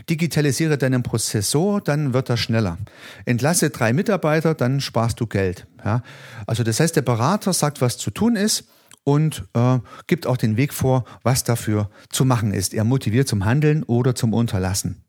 Digitalisiere 0.08 0.78
deinen 0.78 1.02
Prozess 1.02 1.50
so, 1.50 1.80
dann 1.80 2.12
wird 2.14 2.30
er 2.30 2.36
schneller. 2.36 2.78
Entlasse 3.24 3.70
drei 3.70 3.92
Mitarbeiter, 3.92 4.54
dann 4.54 4.80
sparst 4.80 5.20
du 5.20 5.26
Geld. 5.26 5.66
Ja? 5.84 6.02
Also 6.46 6.62
das 6.62 6.80
heißt, 6.80 6.96
der 6.96 7.02
Berater 7.02 7.52
sagt, 7.52 7.80
was 7.80 7.98
zu 7.98 8.10
tun 8.10 8.36
ist 8.36 8.64
und 9.04 9.44
äh, 9.54 9.78
gibt 10.06 10.26
auch 10.26 10.36
den 10.36 10.56
Weg 10.56 10.72
vor, 10.72 11.04
was 11.22 11.44
dafür 11.44 11.90
zu 12.10 12.24
machen 12.24 12.52
ist. 12.52 12.74
Er 12.74 12.84
motiviert 12.84 13.28
zum 13.28 13.44
Handeln 13.44 13.82
oder 13.82 14.14
zum 14.14 14.32
Unterlassen. 14.32 15.04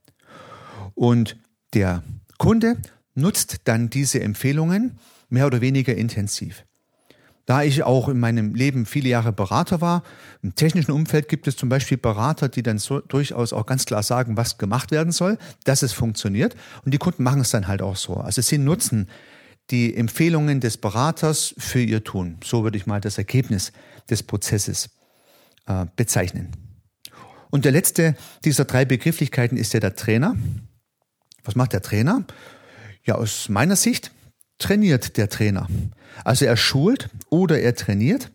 Und 0.96 1.38
der 1.74 2.04
Kunde 2.38 2.78
nutzt 3.14 3.62
dann 3.66 3.90
diese 3.90 4.22
Empfehlungen 4.22 5.00
mehr 5.30 5.46
oder 5.46 5.62
weniger 5.62 5.96
intensiv. 5.96 6.66
Da 7.50 7.64
ich 7.64 7.82
auch 7.82 8.10
in 8.10 8.20
meinem 8.20 8.54
Leben 8.54 8.86
viele 8.86 9.10
Jahre 9.10 9.34
Berater 9.34 9.82
war, 9.82 10.04
im 10.44 10.54
technischen 10.54 10.92
Umfeld 10.92 11.28
gibt 11.28 11.48
es 11.48 11.56
zum 11.56 11.68
Beispiel 11.68 11.98
Berater, 11.98 12.48
die 12.48 12.62
dann 12.62 12.78
so 12.78 13.00
durchaus 13.00 13.54
auch 13.54 13.66
ganz 13.66 13.86
klar 13.86 14.04
sagen, 14.04 14.38
was 14.38 14.60
gemacht 14.60 14.92
werden 14.92 15.12
soll, 15.12 15.40
dass 15.64 15.82
es 15.82 15.92
funktioniert. 15.92 16.56
Und 16.86 16.94
die 16.94 17.00
Kunden 17.00 17.24
machen 17.24 17.42
es 17.42 17.50
dann 17.50 17.68
halt 17.68 17.82
auch 17.82 17.96
so. 17.96 18.18
Also 18.18 18.44
sie 18.44 18.60
nutzen 18.60 19.10
die 19.72 19.98
Empfehlungen 19.98 20.60
des 20.60 20.78
Beraters 20.78 21.56
für 21.58 21.82
ihr 21.82 22.04
Tun. 22.04 22.38
So 22.44 22.64
würde 22.64 22.78
ich 22.78 22.86
mal 22.86 23.02
das 23.02 23.18
Ergebnis 23.18 23.72
des 24.12 24.22
Prozesses 24.22 24.92
äh, 25.66 25.88
bezeichnen. 25.96 26.52
Und 27.50 27.66
der 27.66 27.72
letzte 27.72 28.16
dieser 28.46 28.66
drei 28.66 28.86
Begrifflichkeiten 28.86 29.58
ist 29.58 29.74
ja 29.74 29.80
der 29.80 29.96
Trainer. 29.96 30.36
Was 31.44 31.56
macht 31.56 31.74
der 31.74 31.82
Trainer? 31.82 32.26
Ja, 33.06 33.16
aus 33.16 33.50
meiner 33.50 33.76
Sicht 33.76 34.12
trainiert 34.60 35.18
der 35.18 35.30
Trainer. 35.30 35.68
Also 36.24 36.46
er 36.46 36.58
schult 36.58 37.10
oder 37.30 37.60
er 37.60 37.76
trainiert 37.76 38.32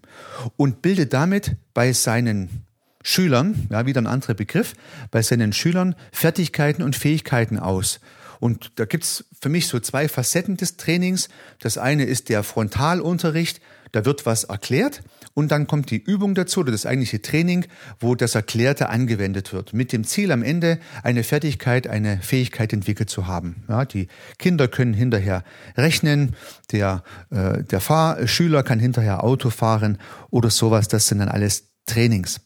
und 0.57 0.83
bildet 0.83 1.12
damit 1.12 1.57
bei 1.75 1.93
seinen 1.93 2.64
Schülern, 3.02 3.69
ja, 3.71 3.87
wieder 3.87 4.00
ein 4.00 4.07
anderer 4.07 4.35
Begriff, 4.35 4.75
bei 5.11 5.23
seinen 5.23 5.52
Schülern 5.52 5.95
Fertigkeiten 6.11 6.83
und 6.83 6.97
Fähigkeiten 6.97 7.59
aus. 7.59 8.00
Und 8.40 8.73
da 8.76 8.87
gibt's 8.87 9.25
für 9.40 9.50
mich 9.50 9.69
so 9.69 9.78
zwei 9.78 10.09
Facetten 10.09 10.57
des 10.57 10.76
Trainings. 10.76 11.28
Das 11.61 11.78
eine 11.78 12.04
ist 12.04 12.31
der 12.31 12.43
Frontalunterricht, 12.43 13.61
da 13.93 14.04
wird 14.04 14.26
was 14.26 14.45
erklärt 14.45 15.02
und 15.35 15.50
dann 15.50 15.67
kommt 15.67 15.91
die 15.91 16.03
Übung 16.03 16.35
dazu, 16.35 16.61
oder 16.61 16.73
das 16.73 16.87
eigentliche 16.87 17.21
Training, 17.21 17.67
wo 17.99 18.14
das 18.14 18.35
Erklärte 18.35 18.88
angewendet 18.88 19.53
wird, 19.53 19.75
mit 19.75 19.93
dem 19.93 20.05
Ziel 20.05 20.33
am 20.33 20.43
Ende 20.43 20.79
eine 21.03 21.25
Fertigkeit, 21.25 21.88
eine 21.88 22.19
Fähigkeit 22.23 22.73
entwickelt 22.73 23.11
zu 23.11 23.26
haben. 23.26 23.64
Ja, 23.69 23.85
die 23.85 24.09
Kinder 24.38 24.69
können 24.69 24.95
hinterher 24.95 25.45
rechnen, 25.76 26.35
der, 26.73 27.03
äh, 27.31 27.62
der 27.64 27.81
Fahrschüler 27.81 28.62
kann 28.62 28.79
hinterher 28.79 29.25
Auto 29.25 29.50
fahren 29.50 29.99
oder 30.31 30.50
sowas, 30.50 30.88
das 30.88 31.09
sind 31.09 31.19
dann 31.19 31.29
alles 31.29 31.64
Trainings. 31.87 32.41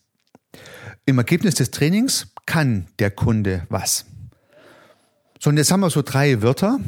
Im 1.04 1.18
Ergebnis 1.18 1.54
des 1.54 1.70
Trainings 1.70 2.28
kann 2.46 2.86
der 2.98 3.10
Kunde 3.10 3.66
was. 3.68 4.06
So, 5.40 5.50
und 5.50 5.56
jetzt 5.56 5.70
haben 5.70 5.80
wir 5.80 5.90
so 5.90 6.02
drei 6.02 6.42
Wörter. 6.42 6.80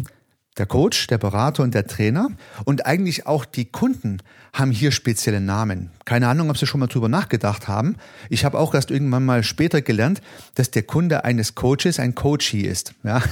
Der 0.60 0.66
Coach, 0.66 1.06
der 1.06 1.16
Berater 1.16 1.62
und 1.62 1.72
der 1.72 1.86
Trainer. 1.86 2.28
Und 2.66 2.84
eigentlich 2.84 3.26
auch 3.26 3.46
die 3.46 3.64
Kunden 3.64 4.18
haben 4.52 4.72
hier 4.72 4.92
spezielle 4.92 5.40
Namen. 5.40 5.90
Keine 6.04 6.28
Ahnung, 6.28 6.50
ob 6.50 6.58
Sie 6.58 6.66
schon 6.66 6.80
mal 6.80 6.86
drüber 6.86 7.08
nachgedacht 7.08 7.66
haben. 7.66 7.96
Ich 8.28 8.44
habe 8.44 8.58
auch 8.58 8.74
erst 8.74 8.90
irgendwann 8.90 9.24
mal 9.24 9.42
später 9.42 9.80
gelernt, 9.80 10.20
dass 10.56 10.70
der 10.70 10.82
Kunde 10.82 11.24
eines 11.24 11.54
Coaches 11.54 11.98
ein 11.98 12.14
Coachee 12.14 12.60
ist. 12.60 12.92
Ja? 13.04 13.22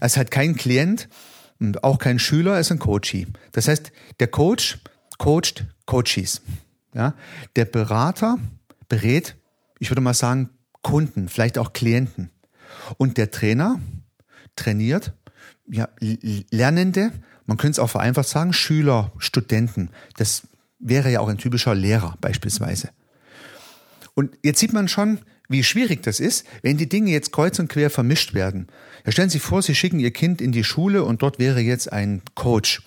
Also 0.00 0.18
halt 0.18 0.30
kein 0.30 0.54
Klient 0.54 1.08
und 1.58 1.84
auch 1.84 1.98
kein 1.98 2.18
Schüler, 2.18 2.60
ist 2.60 2.70
ein 2.70 2.78
Coachee. 2.78 3.28
Das 3.52 3.66
heißt, 3.66 3.90
der 4.20 4.26
Coach 4.26 4.78
coacht 5.16 5.64
Coaches. 5.86 6.42
Ja? 6.92 7.14
Der 7.56 7.64
Berater 7.64 8.36
berät, 8.90 9.36
ich 9.78 9.90
würde 9.90 10.02
mal 10.02 10.12
sagen, 10.12 10.50
Kunden, 10.82 11.30
vielleicht 11.30 11.56
auch 11.56 11.72
Klienten. 11.72 12.28
Und 12.98 13.16
der 13.16 13.30
Trainer 13.30 13.80
trainiert 14.54 15.14
ja, 15.68 15.88
Lernende, 16.50 17.12
man 17.46 17.56
könnte 17.56 17.72
es 17.72 17.78
auch 17.78 17.90
vereinfacht 17.90 18.28
sagen, 18.28 18.52
Schüler, 18.52 19.12
Studenten. 19.18 19.90
Das 20.16 20.42
wäre 20.78 21.10
ja 21.10 21.20
auch 21.20 21.28
ein 21.28 21.38
typischer 21.38 21.74
Lehrer 21.74 22.16
beispielsweise. 22.20 22.90
Und 24.14 24.36
jetzt 24.42 24.58
sieht 24.60 24.72
man 24.72 24.88
schon, 24.88 25.20
wie 25.48 25.64
schwierig 25.64 26.02
das 26.02 26.20
ist, 26.20 26.46
wenn 26.62 26.76
die 26.76 26.88
Dinge 26.88 27.10
jetzt 27.10 27.32
kreuz 27.32 27.58
und 27.58 27.68
quer 27.68 27.90
vermischt 27.90 28.34
werden. 28.34 28.68
Ja, 29.04 29.12
stellen 29.12 29.30
Sie 29.30 29.38
vor, 29.38 29.62
Sie 29.62 29.74
schicken 29.74 30.00
Ihr 30.00 30.12
Kind 30.12 30.40
in 30.40 30.52
die 30.52 30.64
Schule 30.64 31.04
und 31.04 31.22
dort 31.22 31.38
wäre 31.38 31.60
jetzt 31.60 31.92
ein 31.92 32.22
Coach 32.34 32.82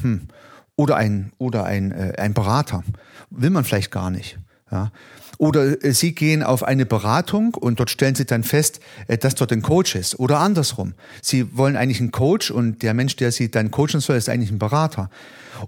hm. 0.00 0.28
oder 0.76 0.96
ein 0.96 1.32
oder 1.38 1.64
ein, 1.64 1.92
äh, 1.92 2.14
ein 2.18 2.34
Berater. 2.34 2.84
Will 3.30 3.50
man 3.50 3.64
vielleicht 3.64 3.90
gar 3.90 4.10
nicht. 4.10 4.38
Ja. 4.70 4.92
Oder 5.38 5.82
äh, 5.84 5.92
Sie 5.92 6.14
gehen 6.14 6.42
auf 6.42 6.62
eine 6.62 6.84
Beratung 6.84 7.54
und 7.54 7.80
dort 7.80 7.90
stellen 7.90 8.14
Sie 8.14 8.26
dann 8.26 8.42
fest, 8.42 8.80
äh, 9.06 9.16
dass 9.16 9.34
dort 9.34 9.52
ein 9.52 9.62
Coach 9.62 9.94
ist. 9.94 10.18
Oder 10.18 10.40
andersrum. 10.40 10.94
Sie 11.22 11.56
wollen 11.56 11.76
eigentlich 11.76 12.00
einen 12.00 12.10
Coach 12.10 12.50
und 12.50 12.82
der 12.82 12.94
Mensch, 12.94 13.16
der 13.16 13.32
Sie 13.32 13.50
dann 13.50 13.70
coachen 13.70 14.00
soll, 14.00 14.16
ist 14.16 14.28
eigentlich 14.28 14.50
ein 14.50 14.58
Berater. 14.58 15.10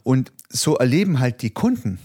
Und 0.02 0.32
so 0.48 0.76
erleben 0.76 1.20
halt 1.20 1.42
die 1.42 1.50
Kunden, 1.50 1.98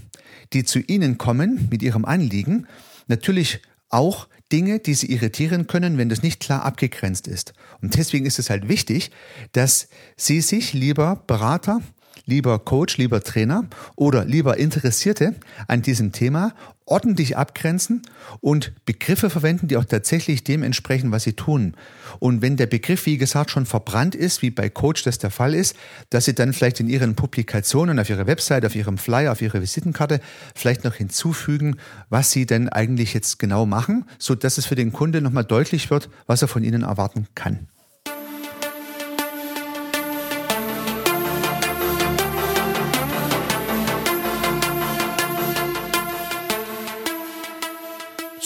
die 0.53 0.63
zu 0.63 0.79
Ihnen 0.79 1.17
kommen 1.17 1.67
mit 1.71 1.81
ihrem 1.81 2.05
Anliegen, 2.05 2.67
natürlich 3.07 3.61
auch 3.89 4.27
Dinge, 4.51 4.79
die 4.79 4.93
sie 4.93 5.11
irritieren 5.11 5.65
können, 5.67 5.97
wenn 5.97 6.09
das 6.09 6.21
nicht 6.21 6.39
klar 6.39 6.63
abgegrenzt 6.63 7.27
ist. 7.27 7.53
Und 7.81 7.97
deswegen 7.97 8.25
ist 8.25 8.37
es 8.37 8.49
halt 8.49 8.67
wichtig, 8.67 9.11
dass 9.53 9.87
Sie 10.17 10.41
sich 10.41 10.73
lieber 10.73 11.23
Berater 11.27 11.81
lieber 12.25 12.59
Coach, 12.59 12.97
lieber 12.97 13.21
Trainer 13.21 13.65
oder 13.95 14.25
lieber 14.25 14.57
Interessierte 14.57 15.35
an 15.67 15.81
diesem 15.81 16.11
Thema 16.11 16.53
ordentlich 16.85 17.35
abgrenzen 17.35 18.03
und 18.41 18.73
Begriffe 18.85 19.29
verwenden, 19.29 19.67
die 19.67 19.77
auch 19.77 19.85
tatsächlich 19.85 20.43
dem 20.43 20.61
entsprechen, 20.61 21.11
was 21.11 21.23
sie 21.23 21.33
tun. 21.33 21.73
Und 22.19 22.41
wenn 22.41 22.57
der 22.57 22.67
Begriff, 22.67 23.07
wie 23.07 23.17
gesagt, 23.17 23.49
schon 23.49 23.65
verbrannt 23.65 24.13
ist, 24.13 24.43
wie 24.43 24.51
bei 24.51 24.69
Coach 24.69 25.03
das 25.03 25.17
der 25.17 25.31
Fall 25.31 25.55
ist, 25.55 25.75
dass 26.11 26.25
sie 26.25 26.35
dann 26.35 26.53
vielleicht 26.53 26.79
in 26.79 26.87
ihren 26.87 27.15
Publikationen, 27.15 27.99
auf 27.99 28.09
ihrer 28.09 28.27
Website, 28.27 28.65
auf 28.65 28.75
ihrem 28.75 28.99
Flyer, 28.99 29.31
auf 29.31 29.41
ihrer 29.41 29.61
Visitenkarte 29.61 30.19
vielleicht 30.53 30.83
noch 30.83 30.93
hinzufügen, 30.93 31.77
was 32.09 32.31
sie 32.31 32.45
denn 32.45 32.69
eigentlich 32.69 33.13
jetzt 33.13 33.39
genau 33.39 33.65
machen, 33.65 34.05
so 34.19 34.35
dass 34.35 34.59
es 34.59 34.67
für 34.67 34.75
den 34.75 34.93
Kunde 34.93 35.21
nochmal 35.21 35.45
deutlich 35.45 35.89
wird, 35.89 36.09
was 36.27 36.43
er 36.43 36.47
von 36.47 36.63
ihnen 36.63 36.83
erwarten 36.83 37.27
kann. 37.33 37.67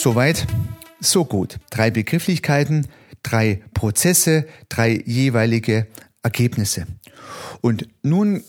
Soweit, 0.02 0.46
so 1.00 1.26
gut. 1.26 1.58
Drei 1.68 1.90
Begrifflichkeiten, 1.90 2.86
drei 3.22 3.60
Prozesse, 3.74 4.46
drei 4.70 5.02
jeweilige 5.04 5.88
Ergebnisse. 6.22 6.86
Und 7.60 7.86
nun 8.02 8.42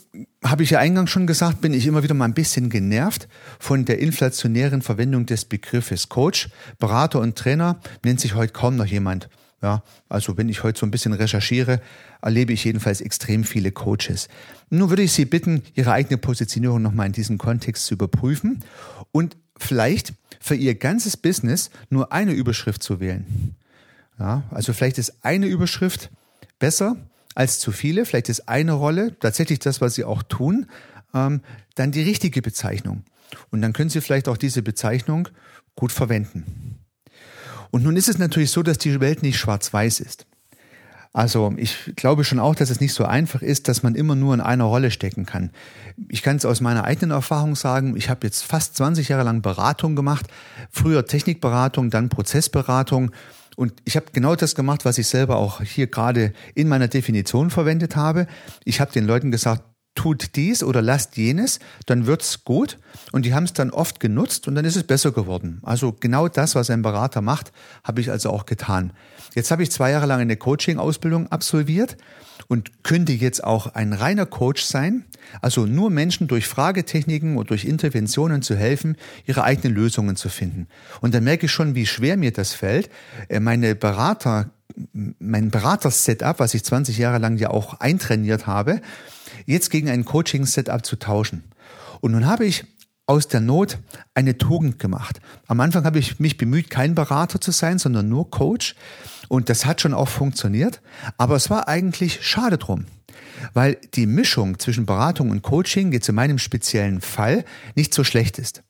habe 0.46 0.64
ich 0.64 0.70
ja 0.70 0.80
eingangs 0.80 1.10
schon 1.10 1.28
gesagt, 1.28 1.60
bin 1.60 1.74
ich 1.74 1.88
immer 1.88 2.04
wieder 2.04 2.14
mal 2.14 2.24
ein 2.24 2.34
bisschen 2.34 2.70
genervt 2.70 3.28
von 3.60 3.84
der 3.84 4.00
inflationären 4.00 4.82
Verwendung 4.82 5.26
des 5.26 5.44
Begriffes 5.44 6.08
Coach. 6.08 6.48
Berater 6.80 7.20
und 7.20 7.38
Trainer 7.38 7.82
nennt 8.06 8.22
sich 8.22 8.34
heute 8.34 8.54
kaum 8.54 8.78
noch 8.78 8.86
jemand. 8.86 9.28
Ja, 9.62 9.84
also 10.08 10.38
wenn 10.38 10.48
ich 10.48 10.64
heute 10.64 10.80
so 10.80 10.86
ein 10.86 10.92
bisschen 10.92 11.12
recherchiere, 11.12 11.82
erlebe 12.22 12.54
ich 12.54 12.64
jedenfalls 12.64 13.02
extrem 13.02 13.44
viele 13.44 13.74
Coaches. 13.74 14.30
Nun 14.70 14.90
würde 14.90 15.04
ich 15.04 15.12
Sie 15.12 15.26
bitten, 15.26 15.64
Ihre 15.76 15.92
eigene 15.92 16.18
Positionierung 16.18 16.82
nochmal 16.82 17.08
in 17.08 17.12
diesem 17.12 17.38
Kontext 17.38 17.88
zu 17.88 17.96
überprüfen 17.96 18.64
und 19.12 19.36
vielleicht 19.62 20.14
für 20.40 20.56
Ihr 20.56 20.76
ganzes 20.76 21.18
Business 21.18 21.70
nur 21.90 22.12
eine 22.12 22.34
Überschrift 22.34 22.84
zu 22.84 23.00
wählen. 23.00 23.56
Ja, 24.20 24.44
also 24.52 24.74
vielleicht 24.74 24.98
ist 24.98 25.24
eine 25.24 25.48
Überschrift 25.48 26.10
besser 26.60 26.96
als 27.34 27.60
zu 27.60 27.72
viele, 27.72 28.06
vielleicht 28.06 28.30
ist 28.30 28.48
eine 28.50 28.74
Rolle 28.74 29.18
tatsächlich 29.20 29.60
das, 29.60 29.82
was 29.82 29.96
Sie 29.96 30.04
auch 30.04 30.22
tun, 30.24 30.68
ähm, 31.14 31.42
dann 31.76 31.92
die 31.92 32.04
richtige 32.04 32.42
Bezeichnung. 32.42 33.04
Und 33.50 33.62
dann 33.62 33.74
können 33.74 33.90
Sie 33.90 34.02
vielleicht 34.02 34.28
auch 34.28 34.38
diese 34.38 34.62
Bezeichnung 34.62 35.30
gut 35.76 35.92
verwenden. 35.92 36.78
Und 37.72 37.84
nun 37.84 37.96
ist 37.96 38.10
es 38.10 38.18
natürlich 38.18 38.52
so, 38.52 38.64
dass 38.64 38.78
die 38.78 39.00
Welt 39.00 39.24
nicht 39.24 39.38
schwarz-weiß 39.38 40.02
ist. 40.02 40.26
Also 41.14 41.54
ich 41.58 41.94
glaube 41.98 42.24
schon 42.24 42.40
auch, 42.40 42.56
dass 42.56 42.70
es 42.70 42.80
nicht 42.80 42.94
so 42.94 43.04
einfach 43.04 43.42
ist, 43.42 43.68
dass 43.68 43.84
man 43.84 43.96
immer 43.96 44.16
nur 44.16 44.34
in 44.34 44.40
einer 44.40 44.64
Rolle 44.64 44.92
stecken 44.92 45.26
kann. 45.26 45.52
Ich 46.08 46.22
kann 46.22 46.38
es 46.38 46.46
aus 46.46 46.62
meiner 46.62 46.86
eigenen 46.86 47.12
Erfahrung 47.12 47.56
sagen, 47.56 47.98
ich 47.98 48.10
habe 48.10 48.26
jetzt 48.26 48.44
fast 48.44 48.78
20 48.78 49.10
Jahre 49.10 49.24
lang 49.24 49.42
Beratung 49.42 49.96
gemacht, 49.98 50.28
früher 50.70 51.06
Technikberatung, 51.06 51.90
dann 51.90 52.08
Prozessberatung. 52.08 53.12
Und 53.58 53.74
ich 53.84 53.98
habe 53.98 54.06
genau 54.14 54.36
das 54.36 54.56
gemacht, 54.56 54.86
was 54.86 54.98
ich 54.98 55.08
selber 55.08 55.36
auch 55.36 55.62
hier 55.62 55.88
gerade 55.88 56.32
in 56.56 56.70
meiner 56.70 56.88
Definition 56.88 57.50
verwendet 57.50 57.98
habe. 57.98 58.26
Ich 58.64 58.80
habe 58.80 58.94
den 58.94 59.06
Leuten 59.06 59.32
gesagt, 59.32 59.64
tut 60.02 60.36
dies 60.36 60.64
oder 60.64 60.82
lasst 60.82 61.16
jenes, 61.16 61.60
dann 61.86 62.08
wird's 62.08 62.44
gut. 62.44 62.80
Und 63.12 63.24
die 63.24 63.36
haben 63.36 63.44
es 63.44 63.54
dann 63.54 63.70
oft 63.70 64.00
genutzt 64.00 64.48
und 64.48 64.56
dann 64.56 64.66
ist 64.66 64.76
es 64.76 64.84
besser 64.84 65.12
geworden. 65.12 65.60
Also 65.62 65.96
genau 66.00 66.28
das, 66.28 66.56
was 66.56 66.72
ein 66.72 66.82
Berater 66.82 67.22
macht, 67.22 67.52
habe 67.84 68.02
ich 68.02 68.10
also 68.10 68.32
auch 68.32 68.48
getan. 68.48 68.94
Jetzt 69.36 69.52
habe 69.52 69.62
ich 69.62 69.72
zwei 69.72 69.92
Jahre 69.92 70.08
lang 70.08 70.20
eine 70.20 70.38
Coaching-Ausbildung 70.38 71.32
absolviert 71.32 71.98
und 72.52 72.84
könnte 72.84 73.14
jetzt 73.14 73.46
auch 73.46 73.76
ein 73.76 73.94
reiner 73.94 74.26
Coach 74.26 74.62
sein, 74.62 75.06
also 75.40 75.66
nur 75.66 75.90
Menschen 75.90 76.28
durch 76.28 76.48
Fragetechniken 76.48 77.38
und 77.38 77.50
durch 77.50 77.64
Interventionen 77.64 78.42
zu 78.42 78.58
helfen, 78.58 78.98
ihre 79.26 79.46
eigenen 79.46 79.74
Lösungen 79.74 80.18
zu 80.18 80.28
finden. 80.28 80.68
Und 81.00 81.14
dann 81.16 81.24
merke 81.24 81.46
ich 81.46 81.52
schon, 81.54 81.76
wie 81.76 81.86
schwer 81.86 82.18
mir 82.18 82.34
das 82.34 82.54
fällt, 82.54 82.90
äh, 83.30 83.40
meine 83.40 83.74
Berater, 83.74 84.50
mein 84.92 85.50
Berater-Setup, 85.50 86.40
was 86.40 86.54
ich 86.54 86.66
20 86.66 86.98
Jahre 86.98 87.20
lang 87.20 87.38
ja 87.38 87.52
auch 87.52 87.80
eintrainiert 87.80 88.48
habe, 88.48 88.82
jetzt 89.46 89.70
gegen 89.70 89.90
ein 89.90 90.04
Coaching-Setup 90.04 90.86
zu 90.86 90.98
tauschen. 90.98 91.46
Und 92.02 92.12
nun 92.12 92.26
habe 92.26 92.46
ich 92.46 92.66
aus 93.06 93.28
der 93.28 93.42
Not 93.42 93.78
eine 94.14 94.38
Tugend 94.38 94.80
gemacht. 94.80 95.20
Am 95.48 95.60
Anfang 95.60 95.84
habe 95.84 96.00
ich 96.00 96.20
mich 96.20 96.38
bemüht, 96.38 96.70
kein 96.70 96.96
Berater 96.96 97.42
zu 97.42 97.52
sein, 97.52 97.78
sondern 97.78 98.10
nur 98.10 98.30
Coach. 98.30 98.76
Und 99.28 99.50
das 99.50 99.66
hat 99.66 99.82
schon 99.82 99.94
auch 99.94 100.08
funktioniert. 100.08 100.82
Aber 101.18 101.36
es 101.36 101.50
war 101.50 101.68
eigentlich 101.68 102.26
schade 102.26 102.58
drum. 102.58 102.86
Weil 103.54 103.78
die 103.96 104.06
Mischung 104.06 104.60
zwischen 104.60 104.86
Beratung 104.86 105.30
und 105.32 105.42
Coaching 105.42 105.92
jetzt 105.92 106.08
in 106.10 106.16
meinem 106.16 106.38
speziellen 106.38 107.02
Fall 107.02 107.44
nicht 107.76 107.94
so 107.94 108.04
schlecht 108.04 108.40
ist. 108.40 108.64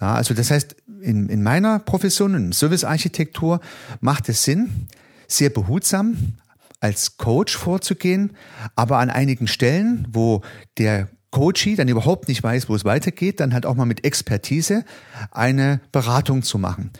Ja, 0.00 0.14
also 0.14 0.34
das 0.34 0.50
heißt, 0.50 0.76
in, 1.00 1.28
in 1.28 1.42
meiner 1.42 1.78
Profession, 1.78 2.34
in 2.34 2.52
Servicearchitektur, 2.52 3.60
macht 4.00 4.28
es 4.28 4.44
Sinn, 4.44 4.88
sehr 5.26 5.50
behutsam 5.50 6.34
als 6.80 7.18
Coach 7.18 7.56
vorzugehen, 7.56 8.32
aber 8.74 8.98
an 8.98 9.10
einigen 9.10 9.46
Stellen, 9.46 10.06
wo 10.10 10.42
der 10.78 11.08
Coachie 11.30 11.76
dann 11.76 11.88
überhaupt 11.88 12.28
nicht 12.28 12.42
weiß, 12.42 12.68
wo 12.68 12.74
es 12.74 12.84
weitergeht, 12.84 13.40
dann 13.40 13.54
halt 13.54 13.66
auch 13.66 13.76
mal 13.76 13.84
mit 13.84 14.04
Expertise 14.04 14.84
eine 15.30 15.80
Beratung 15.92 16.42
zu 16.42 16.58
machen 16.58 16.90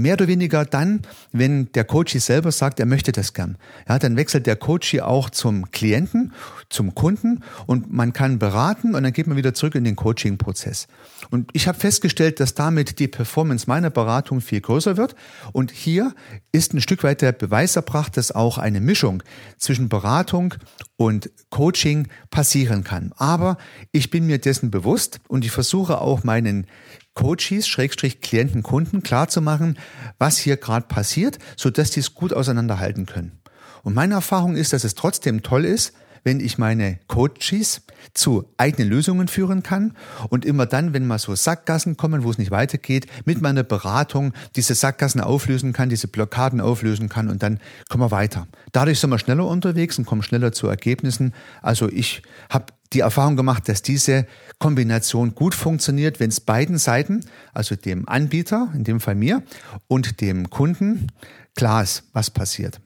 mehr 0.00 0.14
oder 0.14 0.28
weniger 0.28 0.64
dann, 0.64 1.02
wenn 1.32 1.70
der 1.72 1.84
Coach 1.84 2.14
selber 2.14 2.52
sagt, 2.52 2.80
er 2.80 2.86
möchte 2.86 3.12
das 3.12 3.32
gern. 3.32 3.56
Ja, 3.88 3.98
dann 3.98 4.16
wechselt 4.16 4.46
der 4.46 4.56
Coach 4.56 4.94
auch 5.00 5.30
zum 5.30 5.70
Klienten, 5.70 6.32
zum 6.68 6.94
Kunden 6.94 7.42
und 7.66 7.92
man 7.92 8.12
kann 8.12 8.38
beraten 8.38 8.94
und 8.94 9.02
dann 9.02 9.12
geht 9.12 9.26
man 9.26 9.36
wieder 9.36 9.54
zurück 9.54 9.74
in 9.74 9.84
den 9.84 9.96
Coaching-Prozess. 9.96 10.86
Und 11.30 11.50
ich 11.52 11.68
habe 11.68 11.78
festgestellt, 11.78 12.40
dass 12.40 12.54
damit 12.54 12.98
die 12.98 13.08
Performance 13.08 13.66
meiner 13.66 13.90
Beratung 13.90 14.40
viel 14.40 14.60
größer 14.60 14.96
wird. 14.96 15.14
Und 15.52 15.70
hier 15.70 16.14
ist 16.52 16.74
ein 16.74 16.80
Stück 16.80 17.02
weit 17.02 17.22
der 17.22 17.32
Beweis 17.32 17.76
erbracht, 17.76 18.16
dass 18.16 18.32
auch 18.32 18.58
eine 18.58 18.80
Mischung 18.80 19.22
zwischen 19.58 19.88
Beratung 19.88 20.54
und 20.96 21.30
Coaching 21.50 22.08
passieren 22.30 22.84
kann. 22.84 23.12
Aber 23.16 23.58
ich 23.92 24.10
bin 24.10 24.26
mir 24.26 24.38
dessen 24.38 24.70
bewusst 24.70 25.20
und 25.28 25.44
ich 25.44 25.50
versuche 25.50 26.00
auch 26.00 26.24
meinen 26.24 26.66
Coaches, 27.14 27.66
Schrägstrich 27.68 28.20
Klienten, 28.20 28.62
Kunden 28.62 29.02
klarzumachen, 29.02 29.78
was 30.18 30.38
hier 30.38 30.56
gerade 30.56 30.86
passiert, 30.86 31.38
so 31.56 31.70
dass 31.70 31.90
die 31.90 32.00
es 32.00 32.14
gut 32.14 32.32
auseinanderhalten 32.32 33.06
können. 33.06 33.40
Und 33.82 33.94
meine 33.94 34.14
Erfahrung 34.14 34.56
ist, 34.56 34.72
dass 34.72 34.84
es 34.84 34.94
trotzdem 34.94 35.42
toll 35.42 35.64
ist, 35.64 35.92
wenn 36.24 36.40
ich 36.40 36.58
meine 36.58 36.98
Coaches 37.06 37.82
zu 38.12 38.44
eigenen 38.56 38.88
Lösungen 38.88 39.28
führen 39.28 39.62
kann 39.62 39.96
und 40.28 40.44
immer 40.44 40.66
dann, 40.66 40.92
wenn 40.92 41.06
mal 41.06 41.18
so 41.18 41.34
Sackgassen 41.34 41.96
kommen, 41.96 42.24
wo 42.24 42.30
es 42.30 42.38
nicht 42.38 42.50
weitergeht, 42.50 43.06
mit 43.24 43.40
meiner 43.40 43.62
Beratung 43.62 44.32
diese 44.56 44.74
Sackgassen 44.74 45.20
auflösen 45.20 45.72
kann, 45.72 45.88
diese 45.88 46.08
Blockaden 46.08 46.60
auflösen 46.60 47.08
kann 47.08 47.28
und 47.28 47.42
dann 47.42 47.60
kommen 47.88 48.02
wir 48.02 48.10
weiter. 48.10 48.46
Dadurch 48.72 49.00
sind 49.00 49.10
wir 49.10 49.18
schneller 49.18 49.46
unterwegs 49.46 49.98
und 49.98 50.06
kommen 50.06 50.22
schneller 50.22 50.52
zu 50.52 50.66
Ergebnissen. 50.66 51.32
Also 51.62 51.88
ich 51.88 52.22
habe 52.50 52.66
die 52.92 53.00
Erfahrung 53.00 53.36
gemacht, 53.36 53.68
dass 53.68 53.82
diese 53.82 54.26
Kombination 54.58 55.34
gut 55.34 55.54
funktioniert, 55.54 56.20
wenn 56.20 56.30
es 56.30 56.40
beiden 56.40 56.78
Seiten, 56.78 57.24
also 57.52 57.74
dem 57.74 58.08
Anbieter, 58.08 58.72
in 58.74 58.84
dem 58.84 59.00
Fall 59.00 59.16
mir, 59.16 59.42
und 59.88 60.20
dem 60.20 60.50
Kunden 60.50 61.08
klar 61.56 61.82
ist, 61.82 62.04
was 62.12 62.30
passiert. 62.30 62.80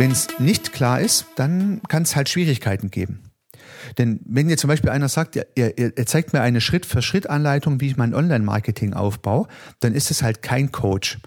Wenn 0.00 0.12
es 0.12 0.28
nicht 0.38 0.72
klar 0.72 0.98
ist, 0.98 1.26
dann 1.36 1.82
kann 1.86 2.04
es 2.04 2.16
halt 2.16 2.30
Schwierigkeiten 2.30 2.90
geben. 2.90 3.20
Denn 3.98 4.18
wenn 4.24 4.48
jetzt 4.48 4.60
zum 4.60 4.68
Beispiel 4.68 4.88
einer 4.88 5.10
sagt, 5.10 5.36
er, 5.36 5.46
er, 5.56 5.76
er 5.76 6.06
zeigt 6.06 6.32
mir 6.32 6.40
eine 6.40 6.62
Schritt-für-Schritt-Anleitung, 6.62 7.82
wie 7.82 7.88
ich 7.88 7.98
mein 7.98 8.14
Online-Marketing 8.14 8.94
aufbaue, 8.94 9.46
dann 9.80 9.92
ist 9.92 10.10
es 10.10 10.22
halt 10.22 10.40
kein 10.40 10.72
Coach. 10.72 11.18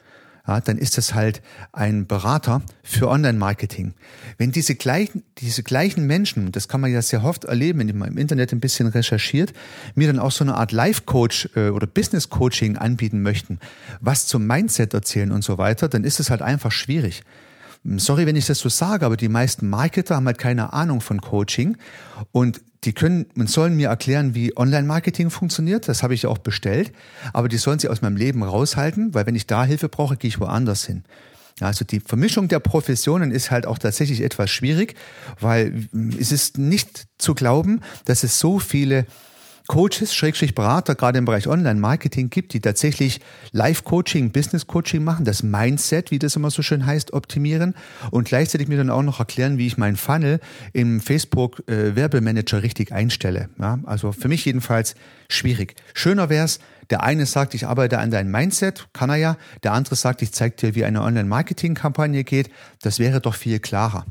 Ja, 0.48 0.60
dann 0.60 0.80
ist 0.80 0.98
es 0.98 1.14
halt 1.14 1.44
ein 1.72 2.08
Berater 2.08 2.64
für 2.82 3.10
Online-Marketing. 3.10 3.94
Wenn 4.40 4.52
diese 4.52 4.74
gleichen, 4.74 5.22
diese 5.38 5.62
gleichen 5.62 6.08
Menschen, 6.08 6.52
das 6.52 6.68
kann 6.68 6.82
man 6.82 6.92
ja 6.92 7.04
sehr 7.04 7.24
oft 7.24 7.44
erleben, 7.44 7.78
wenn 7.78 7.96
man 7.96 8.10
im 8.10 8.18
Internet 8.18 8.54
ein 8.54 8.60
bisschen 8.60 8.88
recherchiert, 8.88 9.54
mir 9.94 10.08
dann 10.08 10.18
auch 10.18 10.32
so 10.32 10.44
eine 10.44 10.56
Art 10.56 10.72
Life-Coach 10.72 11.50
äh, 11.56 11.70
oder 11.70 11.86
Business-Coaching 11.86 12.78
anbieten 12.78 13.22
möchten, 13.22 13.60
was 14.02 14.26
zum 14.26 14.48
Mindset 14.48 14.96
erzählen 14.96 15.32
und 15.32 15.44
so 15.44 15.60
weiter, 15.60 15.90
dann 15.90 16.04
ist 16.04 16.20
es 16.20 16.32
halt 16.32 16.42
einfach 16.42 16.72
schwierig. 16.72 17.22
Sorry, 17.84 18.26
wenn 18.26 18.38
ich 18.38 18.46
das 18.46 18.60
so 18.60 18.70
sage, 18.70 19.06
aber 19.06 19.18
die 19.18 19.28
meisten 19.28 19.70
Marketer 19.70 20.16
haben 20.16 20.26
halt 20.26 20.38
keine 20.38 20.72
Ahnung 20.72 21.02
von 21.02 21.20
Coaching 21.20 21.78
und 22.32 22.62
die 22.86 22.94
können 22.94 23.26
und 23.36 23.50
sollen 23.50 23.76
mir 23.76 23.90
erklären, 23.90 24.36
wie 24.36 24.56
Online-Marketing 24.56 25.30
funktioniert. 25.30 25.88
Das 25.88 26.04
habe 26.04 26.14
ich 26.14 26.26
auch 26.26 26.38
bestellt, 26.38 26.94
aber 27.34 27.50
die 27.50 27.58
sollen 27.58 27.80
sie 27.80 27.90
aus 27.90 28.02
meinem 28.02 28.16
Leben 28.16 28.44
raushalten, 28.44 29.14
weil 29.14 29.26
wenn 29.26 29.36
ich 29.36 29.48
da 29.48 29.66
Hilfe 29.66 29.90
brauche, 29.90 30.18
gehe 30.18 30.30
ich 30.30 30.40
woanders 30.40 30.86
hin. 30.86 31.04
Also 31.60 31.86
die 31.86 32.00
Vermischung 32.00 32.48
der 32.48 32.60
Professionen 32.60 33.32
ist 33.32 33.52
halt 33.52 33.68
auch 33.68 33.78
tatsächlich 33.78 34.22
etwas 34.22 34.50
schwierig, 34.50 34.96
weil 35.40 35.88
es 36.20 36.32
ist 36.32 36.58
nicht 36.58 37.06
zu 37.18 37.36
glauben, 37.36 37.82
dass 38.06 38.24
es 38.24 38.40
so 38.40 38.60
viele 38.60 39.06
Coaches, 39.68 40.14
Schrägstrich 40.14 40.56
Berater, 40.56 40.96
gerade 40.96 41.18
im 41.18 41.26
Bereich 41.26 41.48
Online-Marketing 41.48 42.30
gibt, 42.30 42.54
die 42.54 42.60
tatsächlich 42.60 43.22
Live-Coaching, 43.52 44.32
Business-Coaching 44.32 45.04
machen, 45.04 45.24
das 45.24 45.42
Mindset, 45.42 46.12
wie 46.12 46.20
das 46.20 46.36
immer 46.36 46.52
so 46.52 46.62
schön 46.62 46.86
heißt, 46.86 47.14
optimieren 47.14 47.74
und 48.12 48.28
gleichzeitig 48.28 48.68
mir 48.68 48.78
dann 48.78 48.90
auch 48.90 49.04
noch 49.04 49.20
erklären, 49.20 49.58
wie 49.58 49.68
ich 49.68 49.78
meinen 49.78 49.96
Funnel 49.96 50.42
im 50.74 51.00
Facebook-Werbemanager 51.00 52.62
richtig 52.62 52.92
einstelle. 52.92 53.50
Ja, 53.60 53.80
also 53.86 54.12
für 54.12 54.28
mich 54.28 54.44
jedenfalls 54.46 54.96
schwierig. 55.30 55.76
Schöner 55.94 56.30
wäre 56.30 56.46
es, 56.46 56.60
der 56.90 57.04
eine 57.04 57.26
sagt, 57.26 57.54
ich 57.54 57.66
arbeite 57.66 58.00
an 58.00 58.12
deinem 58.12 58.32
Mindset, 58.32 58.90
kann 58.92 59.10
er 59.10 59.16
ja. 59.16 59.38
Der 59.64 59.72
andere 59.72 59.96
sagt, 59.96 60.22
ich 60.22 60.34
zeige 60.34 60.56
dir, 60.58 60.76
wie 60.76 60.84
eine 60.84 61.02
Online-Marketing-Kampagne 61.02 62.26
geht. 62.26 62.50
Das 62.82 63.00
wäre 63.00 63.22
doch 63.22 63.36
viel 63.36 63.60
klarer. 63.60 64.06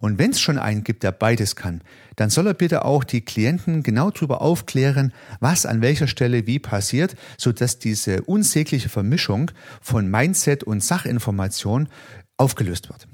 Und 0.00 0.18
wenn 0.18 0.32
es 0.32 0.40
schon 0.40 0.58
einen 0.58 0.84
gibt, 0.84 1.04
der 1.04 1.12
beides 1.12 1.56
kann, 1.56 1.80
dann 2.16 2.30
soll 2.30 2.46
er 2.46 2.54
bitte 2.54 2.84
auch 2.84 3.04
die 3.04 3.20
Klienten 3.20 3.82
genau 3.82 4.10
darüber 4.10 4.40
aufklären, 4.40 5.12
was 5.40 5.66
an 5.66 5.82
welcher 5.82 6.08
Stelle 6.08 6.46
wie 6.46 6.58
passiert, 6.58 7.14
sodass 7.38 7.78
diese 7.78 8.22
unsägliche 8.22 8.88
Vermischung 8.88 9.50
von 9.80 10.10
Mindset 10.10 10.64
und 10.64 10.82
Sachinformation 10.82 11.88
aufgelöst 12.36 12.88
wird. 12.88 13.06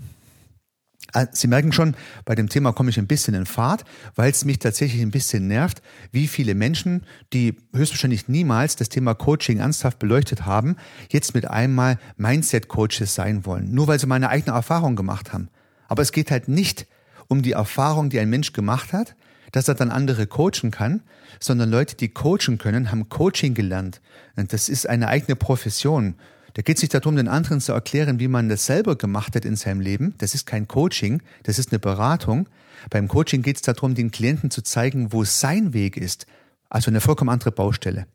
Ah, 1.15 1.27
Sie 1.31 1.47
merken 1.47 1.73
schon, 1.73 1.95
bei 2.25 2.35
dem 2.35 2.49
Thema 2.49 2.73
komme 2.73 2.89
ich 2.89 2.99
ein 2.99 3.07
bisschen 3.07 3.35
in 3.35 3.45
Fahrt, 3.45 3.85
weil 4.15 4.31
es 4.31 4.47
mich 4.47 4.61
tatsächlich 4.61 5.03
ein 5.03 5.11
bisschen 5.11 5.47
nervt, 5.47 5.83
wie 6.11 6.27
viele 6.27 6.55
Menschen, 6.55 7.05
die 7.35 7.57
höchstwahrscheinlich 7.75 8.29
niemals 8.29 8.77
das 8.77 8.89
Thema 8.89 9.15
Coaching 9.15 9.59
ernsthaft 9.59 9.99
beleuchtet 9.99 10.47
haben, 10.47 10.77
jetzt 11.11 11.35
mit 11.35 11.51
einmal 11.51 11.99
Mindset-Coaches 12.17 13.15
sein 13.15 13.45
wollen, 13.45 13.75
nur 13.75 13.89
weil 13.89 13.99
sie 13.99 14.07
meine 14.07 14.31
eigene 14.31 14.57
Erfahrung 14.57 14.97
gemacht 14.97 15.35
haben. 15.35 15.49
Aber 15.87 16.01
es 16.01 16.13
geht 16.13 16.31
halt 16.31 16.49
nicht 16.49 16.87
um 17.29 17.43
die 17.43 17.53
Erfahrung, 17.53 18.11
die 18.11 18.19
ein 18.19 18.31
Mensch 18.31 18.53
gemacht 18.53 18.93
hat, 18.93 19.15
dass 19.53 19.69
er 19.69 19.75
dann 19.75 19.91
andere 19.91 20.27
coachen 20.27 20.71
kann, 20.71 21.03
sondern 21.39 21.71
Leute, 21.71 21.97
die 21.97 22.09
coachen 22.09 22.59
können, 22.59 22.91
haben 22.91 23.09
Coaching 23.09 23.55
gelernt. 23.55 24.01
Und 24.37 24.53
das 24.53 24.69
ist 24.69 24.89
eine 24.89 25.09
eigene 25.09 25.37
Profession. 25.37 26.15
Da 26.55 26.63
geht 26.63 26.77
es 26.77 26.83
nicht 26.83 26.95
darum, 26.95 27.17
den 27.17 27.29
anderen 27.29 27.61
zu 27.61 27.73
erklären, 27.73 28.19
wie 28.19 28.29
man 28.29 28.49
das 28.49 28.67
selber 28.67 28.97
gemacht 28.97 29.35
hat 29.37 29.45
in 29.45 29.57
seinem 29.57 29.81
Leben. 29.81 30.15
Das 30.19 30.35
ist 30.35 30.47
kein 30.47 30.69
Coaching, 30.69 31.23
das 31.45 31.59
ist 31.59 31.73
eine 31.73 31.79
Beratung. 31.79 32.49
Beim 32.91 33.09
Coaching 33.09 33.43
geht 33.43 33.57
es 33.57 33.63
darum, 33.63 33.95
den 33.95 34.11
Klienten 34.11 34.51
zu 34.51 34.63
zeigen, 34.63 35.13
wo 35.13 35.25
sein 35.25 35.73
Weg 35.73 35.97
ist. 35.97 36.27
Also 36.69 36.91
eine 36.91 37.01
vollkommen 37.01 37.31
andere 37.31 37.53
Baustelle. 37.53 38.07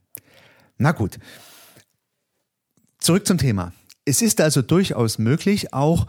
Na 0.78 0.92
gut. 0.92 1.18
Zurück 3.00 3.26
zum 3.26 3.38
Thema. 3.38 3.74
Es 4.06 4.22
ist 4.22 4.42
also 4.42 4.62
durchaus 4.62 5.18
möglich, 5.18 5.74
auch 5.74 6.08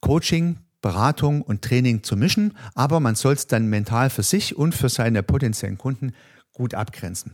Coaching, 0.00 0.58
Beratung 0.82 1.42
und 1.42 1.62
Training 1.62 2.02
zu 2.02 2.16
mischen, 2.16 2.56
aber 2.74 3.00
man 3.00 3.14
soll 3.14 3.34
es 3.34 3.46
dann 3.46 3.66
mental 3.66 4.10
für 4.10 4.22
sich 4.22 4.56
und 4.56 4.74
für 4.74 4.88
seine 4.88 5.22
potenziellen 5.22 5.78
Kunden 5.78 6.12
gut 6.52 6.74
abgrenzen. 6.74 7.32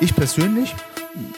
Ich 0.00 0.16
persönlich 0.16 0.74